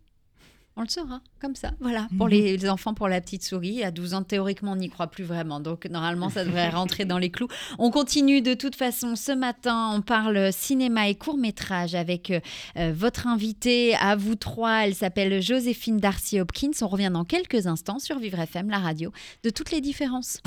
[0.78, 1.70] On le saura, comme ça.
[1.80, 3.82] Voilà, pour les, les enfants, pour la petite souris.
[3.82, 5.58] À 12 ans, théoriquement, on n'y croit plus vraiment.
[5.58, 7.48] Donc, normalement, ça devrait rentrer dans les clous.
[7.78, 9.16] On continue de toute façon.
[9.16, 12.30] Ce matin, on parle cinéma et court-métrage avec
[12.76, 14.84] euh, votre invitée à vous trois.
[14.84, 16.72] Elle s'appelle Joséphine Darcy Hopkins.
[16.82, 19.12] On revient dans quelques instants sur Vivre FM, la radio,
[19.44, 20.42] de toutes les différences.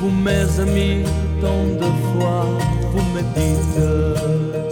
[0.00, 1.04] Vous mes amis,
[1.40, 4.71] tant de fois vous me dites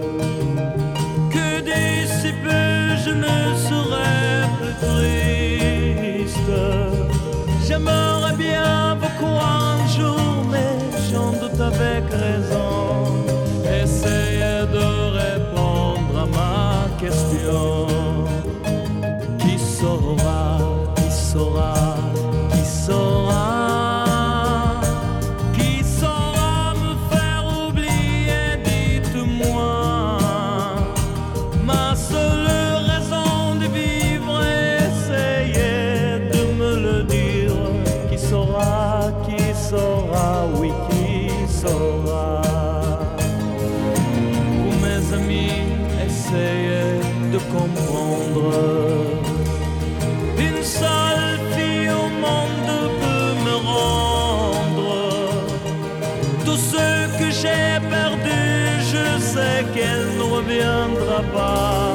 [59.74, 61.94] qu'elle ne reviendra pas.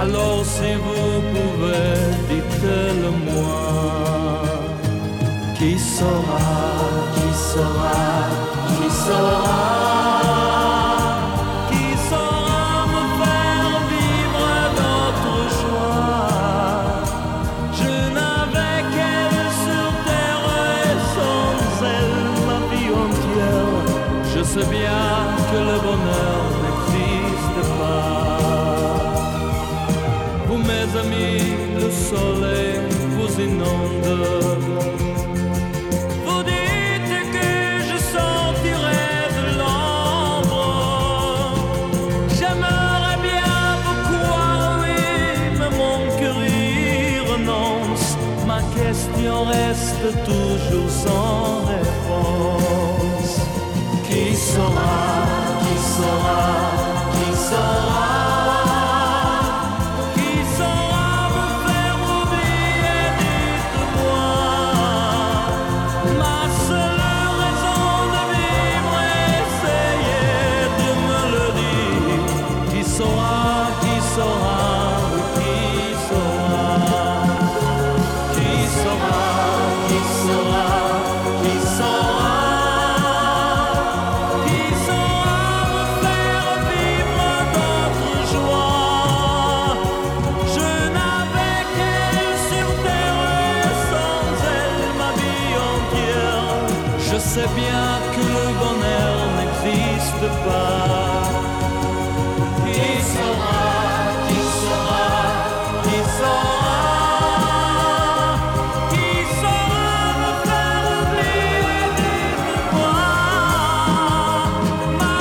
[0.00, 1.94] Alors si vous pouvez,
[2.28, 3.62] dites-le moi.
[5.58, 6.50] Qui saura,
[7.14, 8.00] qui saura,
[8.68, 10.41] qui saura?
[36.26, 37.50] Vous dites que
[37.88, 40.66] je sortirai de l'ombre.
[42.38, 45.02] J'aimerais bien vous croire, oui,
[45.58, 46.38] mais mon cœur
[47.32, 48.08] renonce.
[48.46, 53.34] Ma question reste toujours sans réponse.
[54.08, 54.96] Qui saura,
[55.60, 56.42] qui saura,
[57.12, 57.91] qui saura?
[97.34, 101.32] Je sais bien que le bonheur n'existe pas.
[102.66, 103.72] Qui saura
[108.90, 113.00] Qui saura me faire oublier, dites-moi
[114.98, 115.16] Ma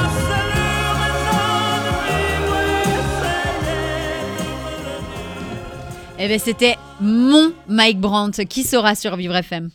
[6.19, 9.69] Eh bien, c'était mon Mike Brandt qui saura survivre FM.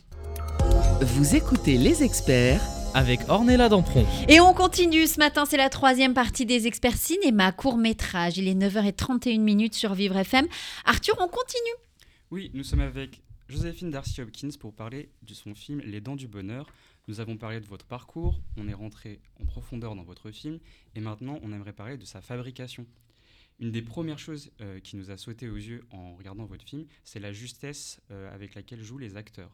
[0.99, 2.59] Vous écoutez les experts
[2.95, 4.03] Avec Ornella Dampron.
[4.27, 8.39] Et on continue ce matin, c'est la troisième partie des experts cinéma court-métrage.
[8.39, 10.47] Il est 9h31 minutes sur Vivre FM.
[10.85, 11.75] Arthur, on continue.
[12.31, 16.27] Oui, nous sommes avec Joséphine Darcy Hopkins pour parler de son film Les Dents du
[16.27, 16.65] Bonheur.
[17.07, 20.57] Nous avons parlé de votre parcours, on est rentré en profondeur dans votre film,
[20.95, 22.87] et maintenant on aimerait parler de sa fabrication.
[23.59, 26.87] Une des premières choses euh, qui nous a sauté aux yeux en regardant votre film,
[27.03, 29.51] c'est la justesse euh, avec laquelle jouent les acteurs.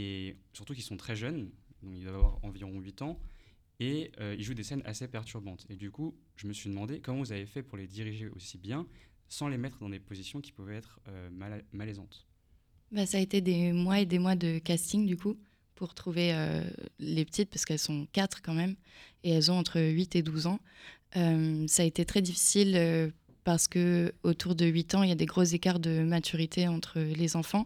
[0.00, 1.50] Et surtout qu'ils sont très jeunes,
[1.82, 3.18] donc ils doivent avoir environ 8 ans,
[3.80, 5.66] et euh, ils jouent des scènes assez perturbantes.
[5.70, 8.58] Et du coup, je me suis demandé comment vous avez fait pour les diriger aussi
[8.58, 8.86] bien,
[9.28, 12.26] sans les mettre dans des positions qui pouvaient être euh, mala- malaisantes.
[12.92, 15.36] Bah, ça a été des mois et des mois de casting, du coup,
[15.74, 16.62] pour trouver euh,
[17.00, 18.76] les petites, parce qu'elles sont quatre quand même,
[19.24, 20.60] et elles ont entre 8 et 12 ans.
[21.14, 25.24] Ça a été très difficile parce que autour de 8 ans, il y a des
[25.26, 27.64] gros écarts de maturité entre les enfants.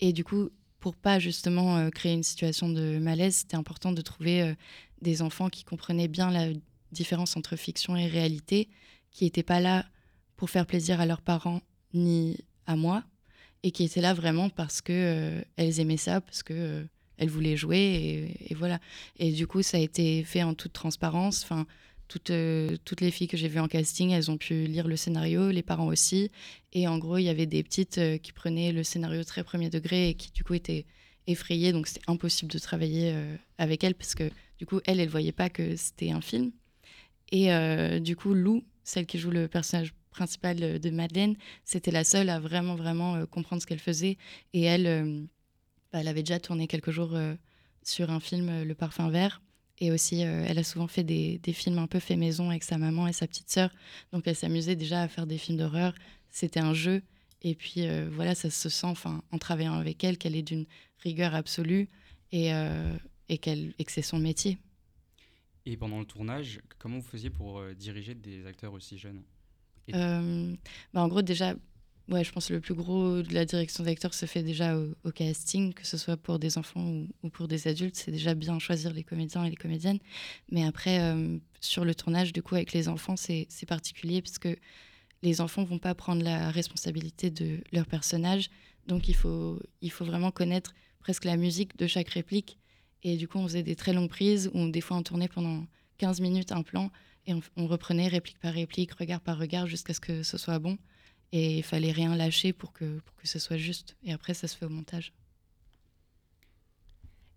[0.00, 0.48] Et du coup,
[0.80, 4.54] pour pas justement euh, créer une situation de malaise, c'était important de trouver euh,
[5.02, 6.48] des enfants qui comprenaient bien la
[6.92, 8.68] différence entre fiction et réalité,
[9.10, 9.86] qui n'étaient pas là
[10.36, 11.60] pour faire plaisir à leurs parents
[11.94, 13.02] ni à moi,
[13.62, 16.86] et qui étaient là vraiment parce que euh, elles aimaient ça, parce que
[17.16, 18.78] elles voulaient jouer, et, et voilà.
[19.18, 21.42] Et du coup, ça a été fait en toute transparence.
[21.42, 21.66] Enfin,
[22.08, 24.96] toutes, euh, toutes les filles que j'ai vues en casting, elles ont pu lire le
[24.96, 26.30] scénario, les parents aussi.
[26.72, 29.70] Et en gros, il y avait des petites euh, qui prenaient le scénario très premier
[29.70, 30.86] degré et qui du coup étaient
[31.26, 31.72] effrayées.
[31.72, 35.10] Donc c'était impossible de travailler euh, avec elles parce que du coup, elles, elles ne
[35.10, 36.50] voyaient pas que c'était un film.
[37.30, 37.50] Et
[38.00, 42.40] du coup, Lou, celle qui joue le personnage principal de Madeleine, c'était la seule à
[42.40, 44.16] vraiment, vraiment comprendre ce qu'elle faisait.
[44.54, 45.28] Et elle,
[45.92, 47.14] bah, elle avait déjà tourné quelques jours
[47.82, 49.42] sur un film, Le Parfum Vert.
[49.80, 52.64] Et aussi, euh, elle a souvent fait des, des films un peu fait maison avec
[52.64, 53.70] sa maman et sa petite sœur.
[54.12, 55.94] Donc, elle s'amusait déjà à faire des films d'horreur.
[56.30, 57.02] C'était un jeu.
[57.42, 60.66] Et puis, euh, voilà, ça se sent, enfin, en travaillant avec elle, qu'elle est d'une
[60.98, 61.88] rigueur absolue
[62.32, 62.92] et, euh,
[63.28, 64.58] et, qu'elle, et que c'est son métier.
[65.64, 69.22] Et pendant le tournage, comment vous faisiez pour euh, diriger des acteurs aussi jeunes?
[69.86, 71.54] Et- bah, en gros, déjà,
[72.08, 75.10] ouais, je pense que le plus gros de la direction d'acteurs se fait déjà au,
[75.12, 77.96] casting, que ce soit pour des enfants ou, ou pour des adultes.
[77.96, 79.98] C'est déjà bien choisir les comédiens et les comédiennes.
[80.50, 84.56] Mais après, euh, sur le tournage, du coup, avec les enfants, c'est particulier parce que
[85.22, 88.50] les enfants vont pas prendre la responsabilité de leur personnage.
[88.86, 92.58] Donc, il faut, il faut vraiment connaître presque la musique de chaque réplique.
[93.02, 95.66] Et du coup, on faisait des très longues prises où des fois on tournait pendant
[95.98, 96.90] 15 minutes un plan
[97.26, 100.78] et on reprenait réplique par réplique, regard par regard jusqu'à ce que ce soit bon.
[101.32, 103.96] Et il fallait rien lâcher pour que, pour que ce soit juste.
[104.02, 105.12] Et après, ça se fait au montage.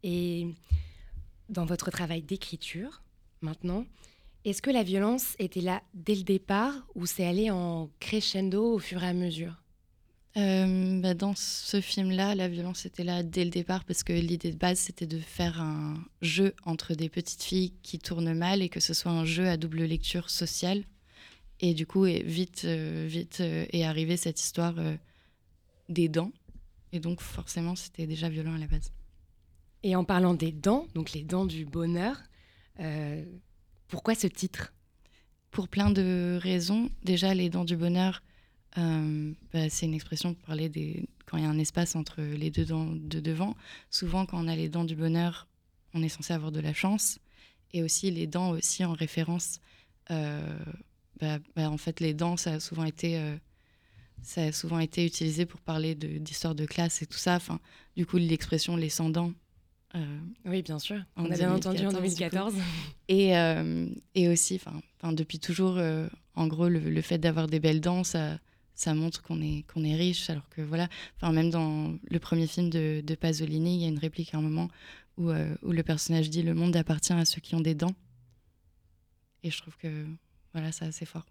[0.04, 0.48] Et
[1.50, 3.02] dans votre travail d'écriture,
[3.42, 3.86] maintenant,
[4.46, 8.80] est-ce que la violence était là dès le départ ou c'est allé en crescendo au
[8.80, 9.62] fur et à mesure?
[10.38, 14.52] Euh, bah, dans ce film-là, la violence était là dès le départ parce que l'idée
[14.52, 18.70] de base, c'était de faire un jeu entre des petites filles qui tournent mal et
[18.70, 20.86] que ce soit un jeu à double lecture sociale.
[21.64, 24.98] Et du coup, est vite, euh, vite euh, est arrivée cette histoire euh,
[25.90, 26.32] des dents.
[26.92, 28.92] Et donc, forcément, c'était déjà violent à la base.
[29.84, 32.22] Et en parlant des dents, donc les dents du bonheur,
[32.80, 33.24] euh,
[33.88, 34.74] pourquoi ce titre?
[35.52, 36.90] Pour plein de raisons.
[37.04, 38.24] Déjà, les dents du bonheur,
[38.78, 41.08] euh, bah, c'est une expression pour parler des...
[41.26, 43.56] quand il y a un espace entre les deux dents de devant.
[43.90, 45.48] Souvent, quand on a les dents du bonheur,
[45.94, 47.20] on est censé avoir de la chance.
[47.74, 49.60] Et aussi, les dents aussi en référence.
[50.10, 50.58] euh,
[51.22, 53.36] bah, bah, en fait, les dents, ça a souvent été, euh,
[54.24, 57.36] ça a souvent été utilisé pour parler d'histoire de, classe et tout ça.
[57.36, 57.60] Enfin,
[57.96, 59.32] du coup, l'expression les sans dents.
[59.96, 61.00] euh, Oui, bien sûr.
[61.16, 62.56] On a bien entendu en 2014, 2014.
[63.08, 67.60] et, euh, et aussi, enfin, depuis toujours, euh, en gros, le, le fait d'avoir des
[67.60, 68.40] belles dents, ça,
[68.74, 70.28] ça montre qu'on est, qu'on est riche.
[70.32, 73.90] Alors que voilà, enfin, même dans le premier film de, de Pasolini, il y a
[73.90, 74.70] une réplique à un moment
[75.18, 77.94] où, où le personnage dit Le monde appartient à ceux qui ont des dents.
[79.44, 80.06] Et je trouve que
[80.54, 81.26] voilà, c'est assez fort.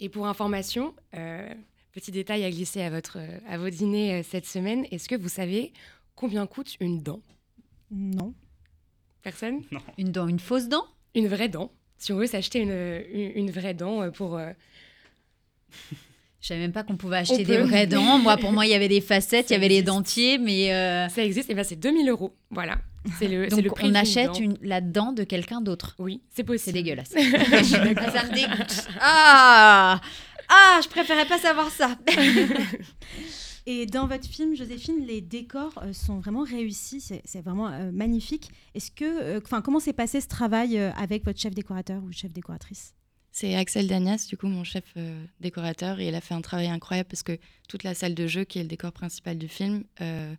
[0.00, 1.48] Et pour information, euh,
[1.92, 5.28] petit détail à glisser à, votre, à vos dîners euh, cette semaine, est-ce que vous
[5.28, 5.72] savez
[6.14, 7.20] combien coûte une dent?
[7.90, 8.34] Non.
[9.22, 9.62] Personne?
[9.98, 10.84] Une dent, une fausse dent?
[11.14, 11.72] Une vraie dent.
[11.98, 12.70] Si on veut s'acheter une,
[13.12, 14.36] une, une vraie dent euh, pour...
[14.36, 14.52] euh,
[16.40, 17.62] Je savais même pas qu'on pouvait acheter On des peut.
[17.62, 18.18] vraies dents.
[18.18, 19.86] Moi, pour moi, il y avait des facettes, il Ça y avait les existe.
[19.86, 22.36] dentiers, mais euh, Ça existe, et ben c'est 2000 euros.
[22.50, 22.78] Voilà.
[23.18, 24.40] C'est le, donc le prix on achète dent.
[24.40, 25.94] une, la dent de quelqu'un d'autre.
[25.98, 26.64] Oui, c'est possible.
[26.66, 27.10] C'est dégueulasse.
[27.16, 27.62] Ah,
[28.10, 28.88] ça me dégoûte.
[29.00, 30.00] Ah
[30.48, 31.98] ah, je préférais pas savoir ça.
[33.66, 38.50] Et dans votre film, Joséphine, les décors euh, sont vraiment réussis, c'est vraiment euh, magnifique.
[38.76, 42.12] Est-ce que, euh, enfin, comment s'est passé ce travail euh, avec votre chef décorateur ou
[42.12, 42.94] chef décoratrice?
[43.32, 46.68] C'est Axel Danias, du coup, mon chef euh, décorateur, et il a fait un travail
[46.68, 47.38] incroyable parce que
[47.68, 50.34] toute la salle de jeu, qui est le décor principal du film, euh,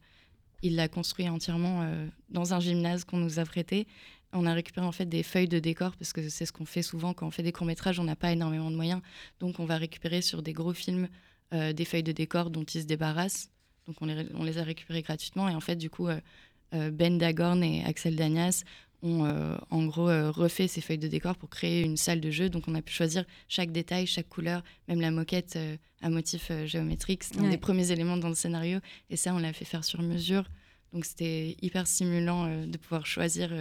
[0.61, 3.87] il l'a construit entièrement euh, dans un gymnase qu'on nous a prêté.
[4.33, 6.81] On a récupéré en fait des feuilles de décor parce que c'est ce qu'on fait
[6.81, 9.01] souvent quand on fait des courts métrages, on n'a pas énormément de moyens,
[9.39, 11.07] donc on va récupérer sur des gros films
[11.53, 13.49] euh, des feuilles de décor dont ils se débarrassent.
[13.87, 17.17] Donc on les, on les a récupérées gratuitement et en fait du coup euh, Ben
[17.17, 18.63] Dagorn et Axel Danias
[19.03, 22.31] ont euh, en gros euh, refait ces feuilles de décor pour créer une salle de
[22.31, 22.49] jeu.
[22.49, 26.51] Donc on a pu choisir chaque détail, chaque couleur, même la moquette euh, à motif
[26.65, 27.23] géométrique.
[27.23, 27.49] C'était un Ouais.
[27.51, 30.45] des premiers éléments dans le scénario et ça on l'a fait faire sur mesure.
[30.93, 33.51] Donc c'était hyper stimulant de pouvoir choisir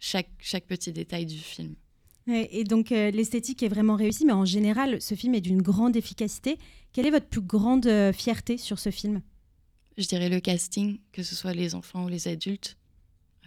[0.00, 1.74] chaque, chaque petit détail du film.
[2.26, 5.94] Ouais, Et donc l'esthétique est vraiment réussie, mais en général, ce film est d'une grande
[5.96, 6.58] efficacité.
[6.92, 9.20] Quelle est votre plus grande fierté sur ce film?
[9.98, 12.78] Je dirais le casting, que ce soit les enfants ou les adultes,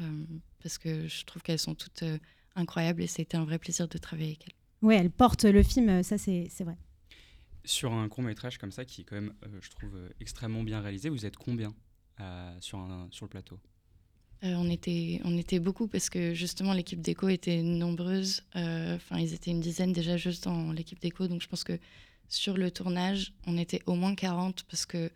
[0.01, 0.25] euh,
[0.65, 2.17] parce que je trouve qu'elles sont toutes euh,
[2.55, 4.55] incroyables et c'était un vrai plaisir de travailler avec elles.
[4.81, 6.75] Oui, elle porte le film, euh, ça c'est vrai.
[7.63, 10.63] Sur un court métrage comme ça, qui est quand même, euh, je trouve, euh, extrêmement
[10.63, 11.71] bien réalisé, vous êtes combien
[12.19, 13.59] euh, sur, un, sur le plateau?
[14.43, 18.41] Euh, on, était, on était beaucoup parce que justement l'équipe d'éco était nombreuse.
[18.55, 21.27] Euh, Enfin, ils étaient une dizaine déjà juste dans l'équipe d'éco.
[21.27, 21.77] Donc je pense que
[22.27, 25.11] sur le tournage, on était au moins 40 parce que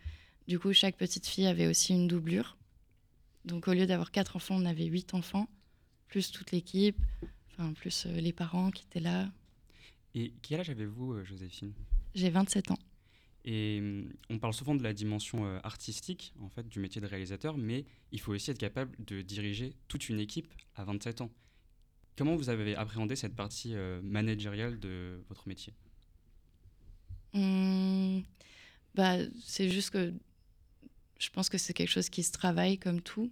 [0.48, 2.56] du coup, chaque petite fille avait aussi une doublure.
[3.46, 5.48] Donc au lieu d'avoir quatre enfants, on avait huit enfants,
[6.08, 6.98] plus toute l'équipe.
[7.52, 9.30] Enfin, plus euh, les parents qui étaient là.
[10.16, 11.74] Et quel âge avez-vous, euh, Joséphine?
[12.16, 12.80] J'ai 27 ans.
[13.46, 17.08] Et hum, on parle souvent de la dimension euh, artistique en fait du métier de
[17.08, 21.32] réalisateur, mais il faut aussi être capable de diriger toute une équipe à 27 ans.
[22.18, 25.72] Comment vous avez appréhendé cette partie managériale de votre métier?
[27.34, 28.24] Hum,
[28.94, 30.14] bah, c'est juste que
[31.20, 33.30] je pense que c'est quelque chose qui se travaille comme tout.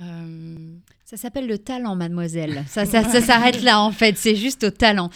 [0.00, 2.64] Euh, Ça s'appelle le talent, mademoiselle.
[2.68, 4.16] Ça, ça, ça s'arrête là, en fait.
[4.16, 5.10] C'est juste au talent.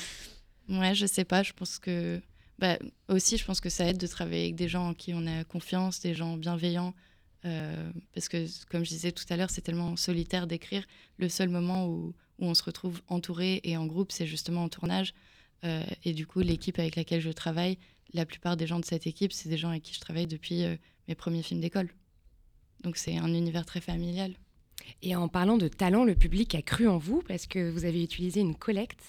[0.69, 1.43] Ouais, je sais pas.
[1.43, 2.21] Je pense que.
[2.59, 2.79] Bah,
[3.09, 5.43] aussi, je pense que ça aide de travailler avec des gens en qui on a
[5.45, 6.95] confiance, des gens bienveillants.
[7.45, 10.85] euh, parce que, comme je disais tout à l'heure, c'est tellement solitaire d'écrire.
[11.19, 14.69] Le seul moment où, où on se retrouve entouré et en groupe, c'est justement en
[14.69, 15.15] tournage.
[15.65, 17.79] Euh, et du coup, l'équipe avec laquelle je travaille,
[18.15, 20.65] la plupart des gens de cette équipe, c'est des gens avec qui je travaille depuis
[20.65, 20.77] euh,
[21.09, 21.91] mes premiers films d'école.
[22.81, 24.35] Donc, c'est un univers très familial.
[25.03, 28.03] Et en parlant de talent, le public a cru en vous parce que vous avez
[28.03, 29.03] utilisé une collecte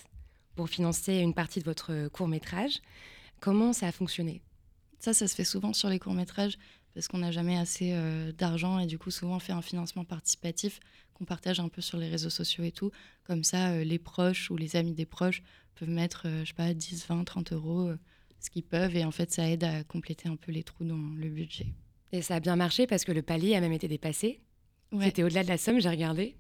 [0.56, 2.80] pour financer une partie de votre court métrage.
[3.40, 4.42] Comment ça a fonctionné?
[5.00, 6.58] Ça, ça se fait souvent sur les courts-métrages
[6.94, 10.06] parce qu'on n'a jamais assez euh, d'argent et du coup, souvent, on fait un financement
[10.06, 10.80] participatif
[11.14, 12.92] qu'on partage un peu sur les réseaux sociaux et tout.
[13.26, 15.44] Comme ça, euh, les proches ou les amis des proches
[15.76, 17.92] peuvent mettre, je sais pas, 10, 20, 30 euros,
[18.40, 18.96] ce qu'ils peuvent.
[18.96, 21.68] Et en fait, ça aide à compléter un peu les trous dans le budget.
[22.12, 24.40] Et ça a bien marché parce que le palier a même été dépassé.
[24.92, 25.06] Ouais.
[25.06, 26.36] C'était au-delà de la somme, j'ai regardé.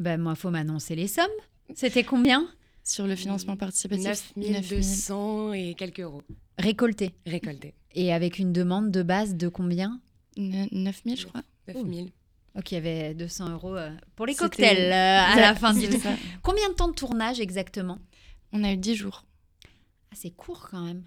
[0.00, 1.26] Ben, moi, faut m'annoncer les sommes.
[1.74, 2.48] C'était combien?
[2.82, 6.22] Sur le financement participatif, 9200 et quelques euros
[6.58, 7.12] Récolté.
[7.26, 7.74] récoltés.
[7.94, 10.00] Et avec une demande de base de combien?
[10.38, 11.42] 9 000, je crois.
[11.74, 12.10] 9000.
[12.56, 15.86] Ok, il y avait 200 euros euh, pour les cocktails euh, à la fin du.
[16.42, 17.98] Combien de temps de tournage exactement?
[18.52, 19.24] On a eu 10 jours.
[20.10, 21.04] Ah, C'est court quand même.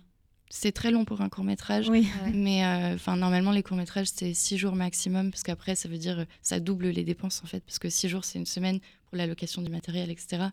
[0.49, 1.87] C'est très long pour un court-métrage.
[1.89, 2.07] Oui.
[2.33, 6.19] Mais euh, enfin, normalement, les courts-métrages, c'est six jours maximum, parce qu'après, ça veut dire
[6.19, 9.17] euh, ça double les dépenses, en fait, parce que six jours, c'est une semaine pour
[9.17, 10.49] la location du matériel, etc.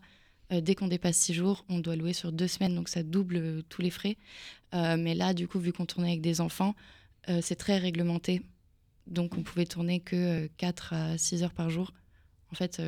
[0.51, 3.63] Euh, dès qu'on dépasse six jours, on doit louer sur deux semaines, donc ça double
[3.69, 4.17] tous les frais.
[4.73, 6.75] Euh, mais là, du coup, vu qu'on tournait avec des enfants,
[7.41, 8.41] c'est très réglementé.
[9.05, 11.93] Donc, on pouvait tourner que euh, 4 à 6 heures par jour.
[12.51, 12.81] En fait,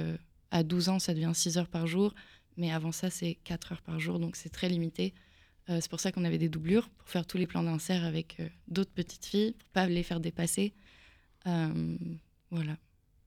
[0.49, 2.16] à 12 ans, ça devient 6 heures par jour,
[2.57, 5.14] mais avant ça, c'est 4 heures par jour, donc c'est très limité.
[5.72, 8.39] Euh, c'est pour ça qu'on avait des doublures pour faire tous les plans d'insert avec
[8.39, 10.74] euh, d'autres petites filles, pour pas les faire dépasser.
[11.47, 11.97] Euh,
[12.51, 12.78] voilà.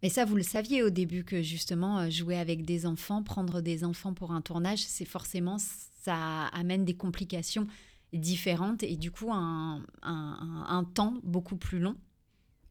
[0.03, 3.85] Mais ça, vous le saviez au début que justement, jouer avec des enfants, prendre des
[3.85, 7.67] enfants pour un tournage, c'est forcément, ça amène des complications
[8.13, 11.97] différentes et du coup un- un temps beaucoup plus long.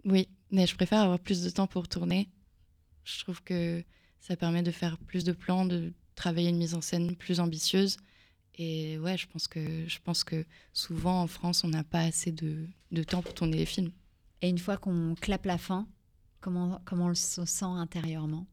[0.05, 2.29] Oui, mais je préfère avoir plus de temps pour tourner.
[3.03, 3.83] Je trouve que
[4.19, 7.97] ça permet de faire plus de plans, de travailler une mise en scène plus ambitieuse.
[8.55, 12.31] Et ouais, je pense que, je pense que souvent en France, on n'a pas assez
[12.31, 13.91] de, de temps pour tourner les films.
[14.41, 15.87] Et une fois qu'on clappe la fin,
[16.39, 18.45] comment, comment on se sent intérieurement?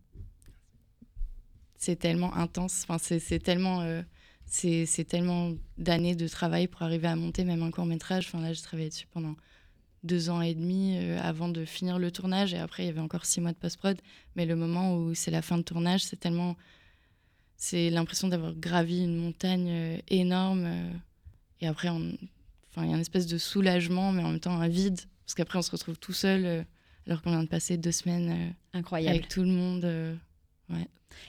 [1.76, 2.86] C'est tellement intense.
[2.88, 4.02] Enfin, c'est tellement, euh,
[4.46, 8.26] c'est c'est tellement d'années de travail pour arriver à monter même un court métrage.
[8.26, 9.34] Enfin, là, j'ai travaillé dessus pendant
[10.02, 12.54] deux ans et demi euh, avant de finir le tournage.
[12.54, 14.00] Et après, il y avait encore six mois de post-prod.
[14.36, 16.56] Mais le moment où c'est la fin de tournage, c'est tellement.
[17.62, 20.64] C'est l'impression d'avoir gravi une montagne euh, énorme.
[20.64, 20.90] euh,
[21.60, 22.16] et après, on-
[22.70, 24.98] enfin, il y a une espèce de soulagement, mais en même temps un vide.
[25.26, 26.62] Parce qu'après, on se retrouve tout seul, euh,
[27.06, 29.14] alors qu'on vient de passer deux semaines Incroyable.
[29.16, 29.84] avec tout le monde.
[29.84, 30.16] euh,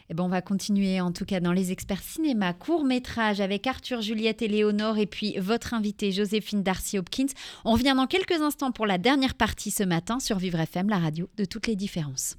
[0.10, 3.68] Eh ben, on va continuer en tout cas dans les experts cinéma, court métrage avec
[3.68, 7.34] Arthur, Juliette et Léonore et puis votre invitée Joséphine Darcy Hopkins.
[7.66, 11.00] On revient dans quelques instants pour la dernière partie ce matin sur Vivre FM, la
[11.00, 12.38] radio de toutes les différences.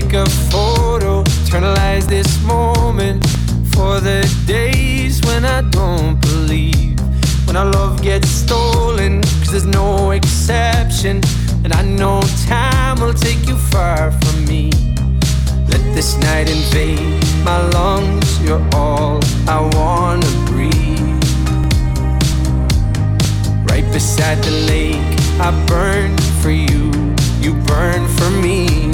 [0.00, 3.24] Take a photo, eternalize this moment
[3.74, 6.98] for the days when I don't believe.
[7.46, 11.20] When our love gets stolen, cause there's no exception.
[11.62, 14.72] And I know time will take you far from me.
[15.72, 21.22] Let this night invade my lungs, you're all I wanna breathe.
[23.70, 25.12] Right beside the lake,
[25.46, 26.90] I burn for you,
[27.44, 28.93] you burn for me.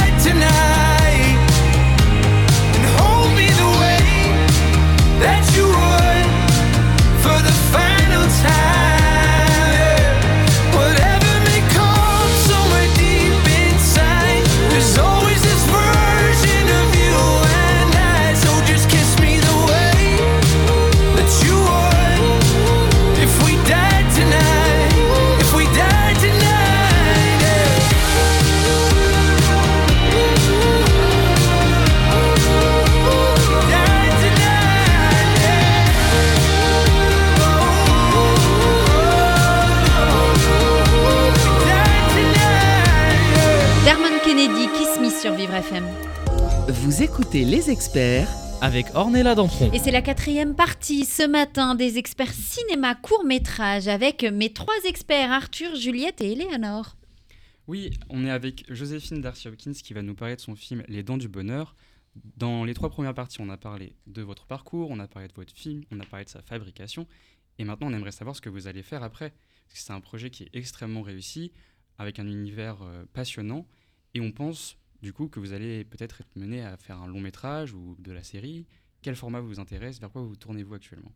[45.51, 45.85] Vivre FM.
[46.69, 48.29] Vous écoutez les experts
[48.61, 49.69] avec Ornella Dampron.
[49.73, 54.81] Et c'est la quatrième partie ce matin des experts cinéma court métrage avec mes trois
[54.85, 56.95] experts Arthur, Juliette et Eleanor.
[57.67, 61.03] Oui, on est avec Joséphine Darcy Hopkins qui va nous parler de son film Les
[61.03, 61.75] Dents du Bonheur.
[62.37, 65.33] Dans les trois premières parties, on a parlé de votre parcours, on a parlé de
[65.33, 67.07] votre film, on a parlé de sa fabrication.
[67.57, 69.31] Et maintenant, on aimerait savoir ce que vous allez faire après.
[69.67, 71.51] Parce que c'est un projet qui est extrêmement réussi,
[71.97, 73.65] avec un univers euh, passionnant.
[74.13, 77.19] Et on pense, du coup, que vous allez peut-être être mené à faire un long
[77.19, 78.65] métrage ou de la série.
[79.01, 81.11] Quel format vous intéresse Vers quoi vous tournez-vous actuellement?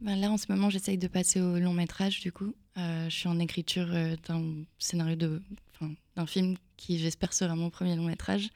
[0.00, 2.54] Ben là, en ce moment, j'essaye de passer au long métrage, du coup.
[2.78, 5.42] Euh, je suis en écriture euh, d'un scénario de,
[5.74, 8.48] enfin, d'un film qui, j'espère, sera mon premier long métrage.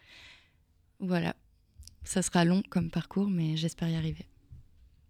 [1.01, 1.37] Voilà.
[2.03, 4.27] Ça sera long comme parcours, mais j'espère y arriver.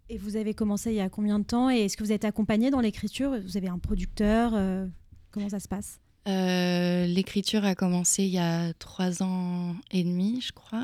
[0.09, 1.69] Et vous avez commencé il y a combien de temps?
[1.69, 3.39] Et est-ce que vous êtes accompagné dans l'écriture?
[3.41, 4.87] Vous avez un producteur euh,
[5.31, 5.99] Comment ça se passe?
[6.27, 10.83] Euh, L'écriture a commencé il y a trois ans et demi, je crois.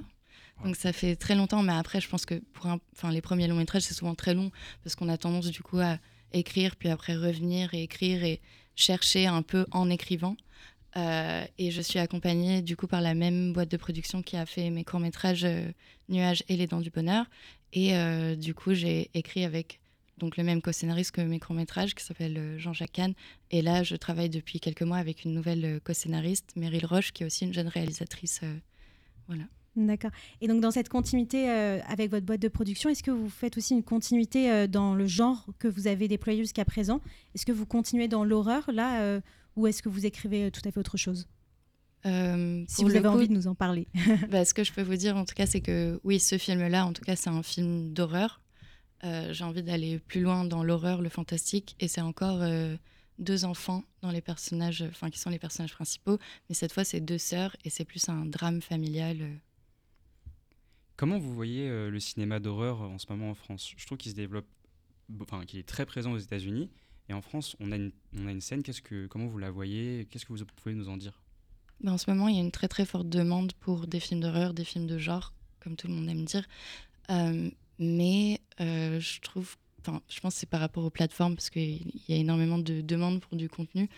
[0.63, 3.47] Donc ça fait très longtemps, mais après, je pense que pour un, enfin, les premiers
[3.47, 4.51] longs métrages, c'est souvent très long
[4.83, 5.97] parce qu'on a tendance du coup à
[6.33, 8.39] écrire, puis après revenir et écrire et
[8.75, 10.35] chercher un peu en écrivant.
[10.97, 14.45] Euh, et je suis accompagnée du coup par la même boîte de production qui a
[14.45, 15.71] fait mes courts-métrages euh,
[16.09, 17.25] Nuages et Les Dents du Bonheur.
[17.73, 19.79] Et euh, du coup, j'ai écrit avec
[20.21, 23.13] donc le même co-scénariste que mes courts-métrages qui s'appelle euh, Jean-Jacques Kahn.
[23.49, 27.23] Et là, je travaille depuis quelques mois avec une nouvelle euh, co-scénariste, Meryl Roche, qui
[27.23, 28.39] est aussi une jeune réalisatrice.
[28.43, 28.55] euh,
[29.27, 29.43] voilà.
[29.75, 30.11] D'accord.
[30.41, 33.57] Et donc, dans cette continuité euh, avec votre boîte de production, est-ce que vous faites
[33.57, 37.01] aussi une continuité euh, dans le genre que vous avez déployé jusqu'à présent?
[37.35, 39.19] Est-ce que vous continuez dans l'horreur, là,
[39.55, 41.27] ou est-ce que vous écrivez tout à fait autre chose?
[42.05, 43.87] Euh, Si vous avez coup, envie de nous en parler.
[44.29, 46.85] bah, ce que je peux vous dire, en tout cas, c'est que oui, ce film-là,
[46.85, 48.41] en tout cas, c'est un film d'horreur.
[49.03, 52.75] Euh, J'ai envie d'aller plus loin dans l'horreur, le fantastique, et c'est encore euh,
[53.17, 57.01] deux enfants dans les personnages, enfin qui sont les personnages principaux, mais cette fois, c'est
[57.01, 59.17] deux sœurs, et c'est plus un drame familial.
[59.21, 59.35] euh.
[60.97, 63.73] Comment vous voyez euh, le cinéma d'horreur en ce moment en France?
[63.75, 64.45] Je trouve qu'il se développe,
[65.19, 66.69] enfin qu'il est très présent aux États-Unis,
[67.09, 68.61] et en France, on a une, on a une scène.
[68.61, 70.07] Qu'est-ce que, comment vous la voyez?
[70.09, 71.19] Qu'est-ce que vous pouvez nous en dire?
[71.81, 74.21] Ben, en ce moment, il y a une très très forte demande pour des films
[74.21, 76.47] d'horreur, des films de genre, comme tout le monde aime dire.
[77.09, 77.49] Euh,
[77.81, 81.81] mais euh, je trouve, enfin, je pense que c'est par rapport aux plateformes, parce qu'il
[82.09, 83.89] y a énormément de demandes pour du contenu.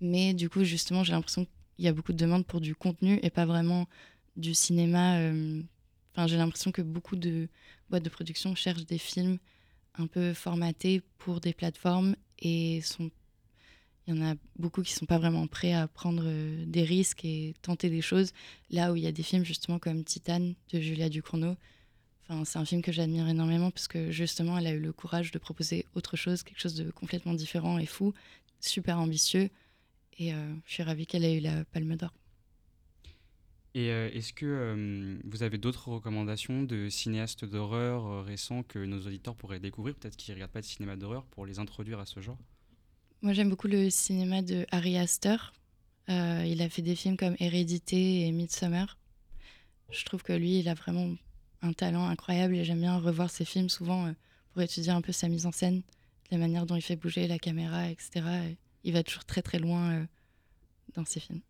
[0.00, 3.20] Mais du coup, justement, j'ai l'impression qu'il y a beaucoup de demandes pour du contenu
[3.22, 3.88] et pas vraiment
[4.36, 5.18] du cinéma.
[5.20, 5.62] euh,
[6.14, 7.48] Enfin, j'ai l'impression que beaucoup de
[7.90, 9.38] boîtes de production cherchent des films
[9.96, 12.82] un peu formatés pour des plateformes et
[14.06, 17.24] Il y en a beaucoup qui sont pas vraiment prêts à prendre euh, des risques
[17.24, 18.32] et tenter des choses.
[18.70, 21.56] Là où il y a des films justement comme Titane de Julia Ducournau.
[22.28, 25.32] Enfin, c'est un film que j'admire énormément parce que justement, elle a eu le courage
[25.32, 28.14] de proposer autre chose, quelque chose de complètement différent et fou,
[28.60, 29.50] super ambitieux.
[30.18, 32.12] Et euh, je suis ravie qu'elle ait eu la Palme d'Or.
[33.74, 39.00] Et euh, est-ce que euh, vous avez d'autres recommandations de cinéastes d'horreur récents que nos
[39.06, 42.06] auditeurs pourraient découvrir, peut-être qu'ils ne regardent pas de cinéma d'horreur, pour les introduire à
[42.06, 42.38] ce genre
[43.22, 45.52] Moi, j'aime beaucoup le cinéma de Harry Astor.
[46.08, 48.98] Il a fait des films comme Hérédité et Midsommar.
[49.90, 51.14] Je trouve que lui, il a vraiment
[51.62, 54.12] un talent incroyable et j'aime bien revoir ses films souvent euh,
[54.52, 55.82] pour étudier un peu sa mise en scène,
[56.30, 58.10] la manière dont il fait bouger la caméra, etc.
[58.50, 60.04] Et il va toujours très très loin euh,
[60.94, 61.40] dans ses films.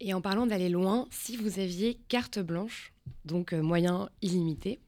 [0.00, 2.92] Et en parlant d'aller loin, si vous aviez carte blanche,
[3.24, 4.80] donc euh, moyen illimité,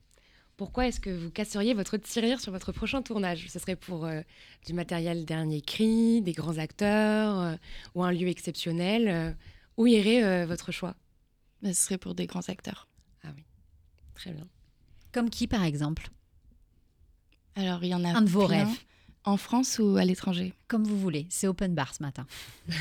[0.56, 3.48] pourquoi est-ce que vous casseriez votre tirelire sur votre prochain tournage?
[3.48, 4.20] Ce serait pour euh,
[4.66, 7.56] du matériel dernier cri, des grands acteurs euh,
[7.94, 9.08] ou un lieu exceptionnel.
[9.08, 9.32] euh,
[9.76, 10.94] où irait votre choix?
[11.60, 12.86] Mais ce serait pour des grands acteurs.
[14.14, 14.46] Très bien.
[15.12, 16.08] Comme qui, par exemple?
[17.56, 18.64] Alors, il y en a Un de vos plein.
[18.66, 18.78] rêves.
[19.24, 20.52] En France ou à l'étranger?
[20.68, 21.26] Comme vous voulez.
[21.30, 22.26] C'est open bar ce matin.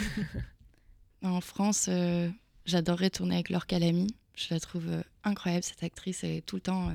[1.21, 2.29] En France, euh,
[2.65, 4.07] j'adorerais tourner avec Laure Calamy.
[4.35, 6.23] Je la trouve euh, incroyable, cette actrice.
[6.25, 6.93] Elle est tout le temps euh,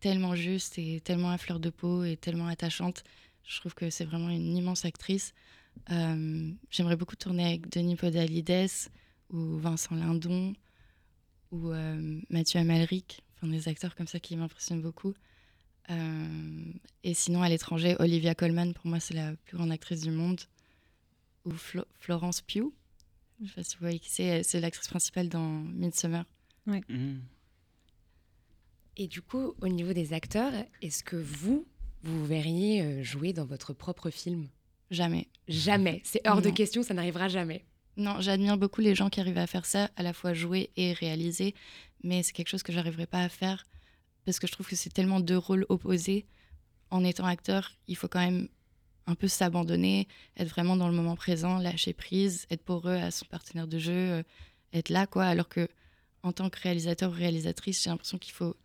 [0.00, 3.04] tellement juste et tellement à fleur de peau et tellement attachante.
[3.44, 5.34] Je trouve que c'est vraiment une immense actrice.
[5.90, 8.88] J'aimerais beaucoup tourner avec Denis Podalides
[9.30, 10.54] ou Vincent Lindon
[11.52, 11.70] ou
[12.30, 13.22] Mathieu Amalric.
[13.36, 15.14] Enfin, des acteurs comme ça qui m'impressionnent beaucoup.
[15.90, 16.72] Euh,
[17.04, 20.40] et sinon, à l'étranger, Olivia Colman, pour moi, c'est la plus grande actrice du monde.
[21.44, 22.72] Ou Flo- Florence Pugh.
[23.42, 24.42] Je sais pas si vous voyez qui c'est.
[24.42, 26.24] C'est l'actrice principale dans Midsommar.
[26.66, 27.20] Mhm.
[28.96, 31.66] Et du coup, au niveau des acteurs, est-ce que vous,
[32.02, 34.48] vous verriez euh, jouer dans votre propre film?
[34.90, 35.28] Jamais.
[35.48, 36.00] Jamais.
[36.04, 37.64] C'est hors de question, ça n'arrivera jamais.
[37.96, 40.92] Non, j'admire beaucoup les gens qui arrivent à faire ça, à la fois jouer et
[40.92, 41.54] réaliser,
[42.02, 43.64] mais c'est quelque chose que j'arriverai pas à faire
[44.26, 46.26] parce que je trouve que c'est tellement deux rôles opposés.
[46.90, 48.48] En étant acteur, il faut quand même
[49.06, 53.24] un peu s'abandonner, être vraiment dans le moment présent, lâcher prise, être poreux à son
[53.26, 54.22] partenaire de jeu, euh,
[54.72, 55.24] être là, quoi.
[55.24, 55.68] Alors que
[56.22, 58.56] en tant que réalisateur ou réalisatrice, j'ai l'impression qu'il faut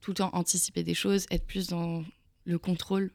[0.00, 2.04] tout le temps anticiper des choses, être plus dans
[2.44, 3.10] le contrôle.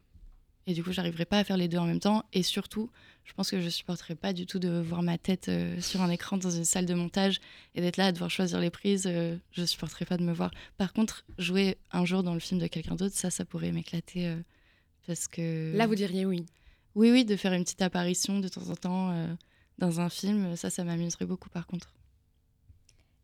[0.67, 2.23] Et du coup, j'arriverai pas à faire les deux en même temps.
[2.33, 2.89] Et surtout,
[3.23, 6.09] je pense que je supporterais pas du tout de voir ma tête euh, sur un
[6.09, 7.39] écran dans une salle de montage
[7.75, 9.05] et d'être là à devoir choisir les prises.
[9.05, 10.51] euh, je supporterais pas de me voir.
[10.77, 14.27] Par contre, jouer un jour dans le film de quelqu'un d'autre, ça, ça pourrait m'éclater
[14.27, 14.39] euh,
[15.05, 15.75] parce que.
[15.75, 16.45] Là, vous diriez oui.
[16.95, 19.27] Oui, oui, de faire une petite apparition de temps en temps euh,
[19.77, 21.49] dans un film, ça, ça m'amuserait beaucoup.
[21.49, 21.93] Par contre.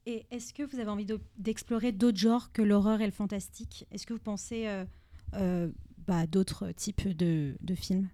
[0.06, 3.86] Et est-ce que vous avez envie de- d'explorer d'autres genres que l'horreur et le fantastique?
[3.92, 4.84] Est-ce que vous pensez euh,
[5.36, 5.70] euh,
[6.12, 8.10] bah, d'autres types de, films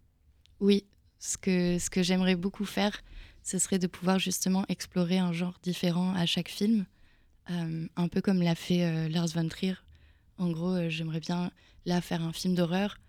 [0.59, 0.85] Oui,
[1.17, 3.01] ce que, ce que j'aimerais beaucoup faire,
[3.41, 6.85] ce serait de pouvoir justement explorer un genre différent à chaque film,
[7.49, 9.73] euh, un peu comme l'a fait euh, Lars von Trier.
[10.37, 11.49] En gros, euh, j'aimerais bien
[11.87, 12.99] là faire un film d'horreur,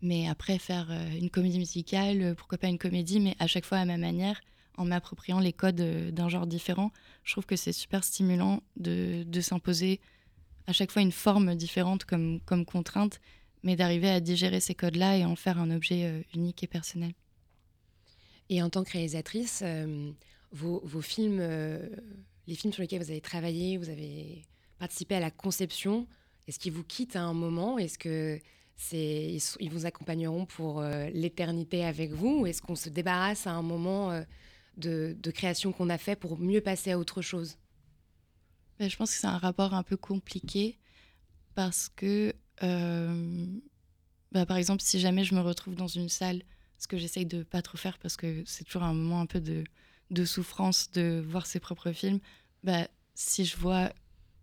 [0.00, 3.84] mais après faire une comédie musicale, pourquoi pas une comédie, mais à chaque fois à
[3.84, 4.40] ma manière,
[4.76, 5.82] en m'appropriant les codes
[6.14, 6.92] d'un genre différent.
[7.24, 10.00] Je trouve que c'est super stimulant de, de s'imposer
[10.68, 13.20] à chaque fois une forme différente comme, comme contrainte,
[13.62, 17.12] mais d'arriver à digérer ces codes-là et en faire un objet euh, unique et personnel.
[18.50, 20.10] Et en tant que réalisatrice, euh,
[20.50, 21.88] vos, vos films, euh,
[22.48, 24.42] les films sur lesquels vous avez travaillé, vous avez
[24.78, 26.08] participé à la conception,
[26.48, 27.78] est-ce qu'ils vous quittent à un moment?
[27.78, 28.40] Est-ce que
[28.76, 32.40] c'est, ils, vous accompagneront pour euh, l'éternité avec vous?
[32.40, 34.20] Ou est-ce qu'on se débarrasse à un moment
[34.76, 37.56] de, de création qu'on a fait pour mieux passer à autre chose?
[38.80, 40.76] Ben, je pense que c'est un rapport un peu compliqué
[41.54, 46.42] parce que, bah, par exemple, si jamais je me retrouve dans une salle,
[46.78, 49.40] ce que j'essaye de pas trop faire parce que c'est toujours un moment un peu
[49.40, 49.64] de,
[50.10, 52.20] de souffrance de voir ses propres films,
[52.64, 53.90] bah, si je vois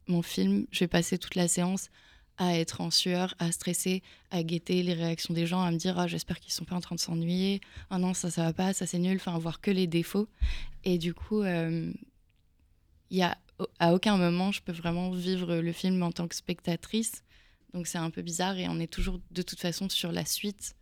[0.07, 1.89] mon film, je vais passer toute la séance
[2.37, 5.97] à être en sueur, à stresser, à guetter les réactions des gens, à me dire
[5.97, 8.73] ah, j'espère qu'ils sont pas en train de s'ennuyer, ah non ça ça va pas,
[8.73, 10.27] ça c'est nul, enfin voir que les défauts.
[10.83, 11.91] Et du coup, euh,
[13.09, 13.37] il y a
[13.79, 17.23] à aucun moment je peux vraiment vivre le film en tant que spectatrice.
[17.77, 20.75] Donc c'est un peu bizarre et on est toujours de toute façon sur la suite.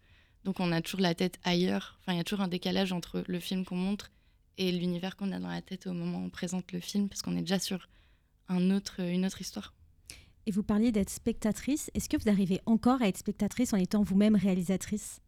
[0.46, 2.00] Donc on a toujours la tête ailleurs.
[2.00, 4.12] Enfin, il y a toujours un décalage entre le film qu'on montre
[4.58, 7.22] et l'univers qu'on a dans la tête au moment où on présente le film parce
[7.22, 7.90] qu'on est déjà sur
[8.48, 9.74] un autre, une autre histoire.
[10.46, 11.92] Et vous parliez d'être spectatrice.
[11.96, 15.20] Est-ce que vous arrivez encore à être spectatrice en étant vous-même réalisatrice?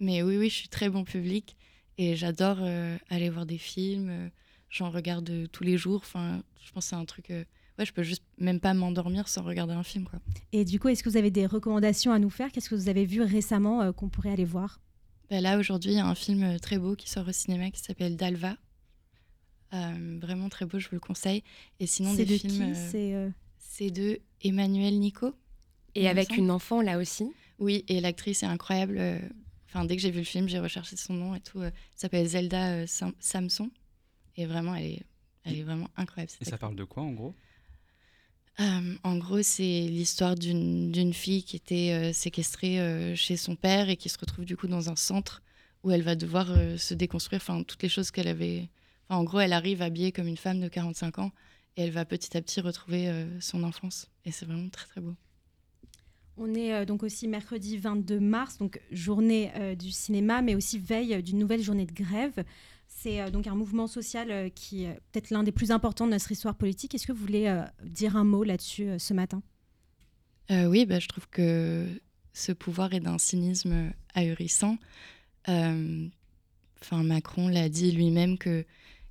[0.00, 1.56] Mais oui, oui, je suis très bon public
[1.96, 4.32] et j'adore euh, aller voir des films.
[4.68, 6.00] J'en regarde tous les jours.
[6.04, 7.30] Enfin, je pense que c'est un truc.
[7.30, 7.44] euh,
[7.78, 10.20] ouais, je peux juste même pas m'endormir sans regarder un film, quoi.
[10.52, 12.50] Et du coup, est-ce que vous avez des recommandations à nous faire?
[12.52, 14.80] Qu'est-ce que vous avez vu récemment euh, qu'on pourrait aller voir?
[15.30, 17.70] Bah là, aujourd'hui, il y a un film euh, très beau qui sort au cinéma
[17.70, 18.56] qui s'appelle Dalva.
[19.72, 21.42] Euh, vraiment très beau, je vous le conseille.
[21.80, 22.62] Et sinon, C'est des de films.
[22.62, 25.34] euh, C'est euh, de Emmanuel Nico.
[25.96, 27.24] Et avec une enfant là aussi?
[27.58, 29.00] Oui, et l'actrice est incroyable.
[29.68, 31.62] Enfin, dès que j'ai vu le film, j'ai recherché son nom et tout.
[31.62, 33.70] Elle s'appelle Zelda Sam- Samson.
[34.36, 35.02] Et vraiment, elle est,
[35.44, 36.32] elle est vraiment incroyable.
[36.40, 37.34] Et ça parle de quoi en gros?
[38.60, 43.88] Euh, en gros, c'est l'histoire d'une fille qui était euh, séquestrée euh, chez son père
[43.88, 45.42] et qui se retrouve du coup dans un centre
[45.82, 46.46] où elle va devoir
[46.78, 48.70] se déconstruire, enfin toutes les choses qu'elle avait.
[49.10, 51.30] En gros, elle arrive habillée comme une femme de 45 ans
[51.76, 54.08] et elle va petit à petit retrouver son enfance.
[54.24, 55.14] Et c'est vraiment très très beau.
[56.38, 61.38] On est donc aussi mercredi 22 mars, donc journée du cinéma, mais aussi veille d'une
[61.38, 62.42] nouvelle journée de grève.
[62.86, 66.12] C'est euh, donc un mouvement social euh, qui est peut-être l'un des plus importants de
[66.12, 66.94] notre histoire politique.
[66.94, 69.42] Est-ce que vous voulez euh, dire un mot là-dessus euh, ce matin?
[70.50, 71.86] Euh, oui, bah, je trouve que
[72.32, 74.78] ce pouvoir est d'un cynisme ahurissant.
[75.48, 76.08] Euh,
[76.92, 78.64] Macron l'a dit lui-même que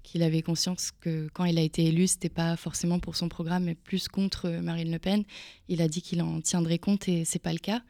[0.04, 3.64] qu'il avait conscience que quand il a été élu, c'était pas forcément pour son programme,
[3.64, 5.24] mais plus contre Marine Le Pen.
[5.70, 7.82] Il a dit qu'il en tiendrait compte et c'est pas le cas.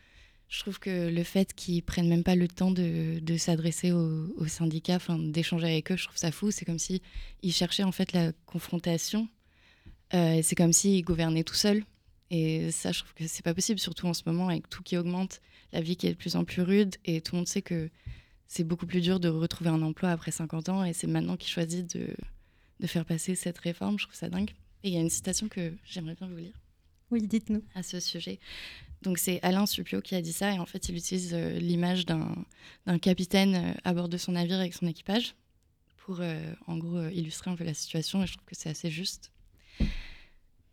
[0.53, 4.27] Je trouve que le fait qu'ils prennent même pas le temps de, de s'adresser aux,
[4.37, 6.51] aux syndicats, enfin d'échanger avec eux, je trouve ça fou.
[6.51, 7.01] C'est comme si
[7.41, 9.27] ils cherchaient en fait la confrontation.
[10.13, 11.83] Euh, c'est comme s'ils gouvernaient tout seuls.
[12.29, 14.95] Et ça, je trouve que c'est pas possible, surtout en ce moment avec tout qui
[14.95, 15.41] augmente,
[15.71, 17.89] la vie qui est de plus en plus rude, et tout le monde sait que
[18.47, 21.49] c'est beaucoup plus dur de retrouver un emploi après 50 ans, et c'est maintenant qu'il
[21.51, 22.07] choisit de,
[22.79, 23.97] de faire passer cette réforme.
[23.97, 24.51] Je trouve ça dingue.
[24.83, 26.53] Et il y a une citation que j'aimerais bien vous lire
[27.09, 27.63] Oui, dites-nous.
[27.73, 28.39] à ce sujet.
[29.03, 32.05] Donc c'est Alain Supio qui a dit ça, et en fait il utilise euh, l'image
[32.05, 35.35] d'un capitaine euh, à bord de son navire avec son équipage
[35.97, 38.89] pour euh, en gros illustrer un peu la situation, et je trouve que c'est assez
[38.89, 39.31] juste.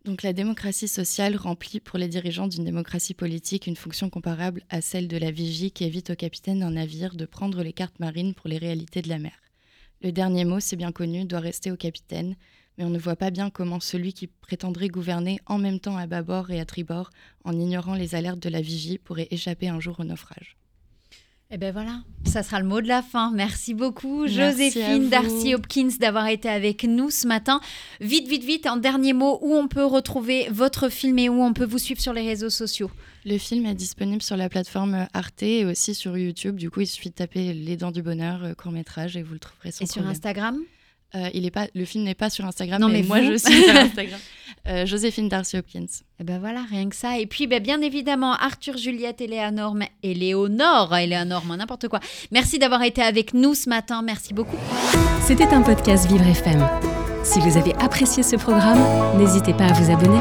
[0.04, 4.80] Donc la démocratie sociale remplit pour les dirigeants d'une démocratie politique une fonction comparable à
[4.80, 8.34] celle de la vigie qui évite au capitaine d'un navire de prendre les cartes marines
[8.34, 9.38] pour les réalités de la mer.
[10.02, 12.36] Le dernier mot, c'est bien connu, doit rester au capitaine,
[12.78, 16.06] mais on ne voit pas bien comment celui qui prétendrait gouverner en même temps à
[16.06, 17.10] bâbord et à tribord,
[17.44, 20.56] en ignorant les alertes de la vigie, pourrait échapper un jour au naufrage.
[21.52, 23.32] Eh ben voilà, ça sera le mot de la fin.
[23.32, 25.08] Merci beaucoup, Merci Joséphine.
[25.08, 27.60] Darcy Hopkins, d'avoir été avec nous ce matin.
[28.00, 31.52] Vite, vite, vite, en dernier mot, où on peut retrouver votre film et où on
[31.52, 32.88] peut vous suivre sur les réseaux sociaux?
[33.24, 36.54] Le film est disponible sur la plateforme Arte et aussi sur YouTube.
[36.54, 39.32] Du coup, il suffit de taper Les Dents du Bonheur, euh, court métrage, et vous
[39.32, 40.06] le trouverez sans Et sur.
[40.06, 40.56] Instagram?
[41.34, 43.62] Il est pas, le film n'est pas sur Instagram, Non, mais, mais moi je suis
[43.62, 44.20] sur Instagram.
[44.68, 45.86] Euh, Joséphine Darcy Hopkins.
[46.20, 47.18] Eh ben voilà, rien que ça.
[47.18, 51.98] Et puis, ben, bien évidemment, Arthur, Juliette, Éléonore, mais- Éléonore, Éléonore, moi, n'importe quoi.
[52.30, 54.02] Merci d'avoir été avec nous ce matin.
[54.02, 54.58] Merci beaucoup.
[55.22, 56.68] C'était un podcast Vivre FM.
[57.24, 58.84] Si vous avez apprécié ce programme,
[59.18, 60.20] n'hésitez pas à vous abonner.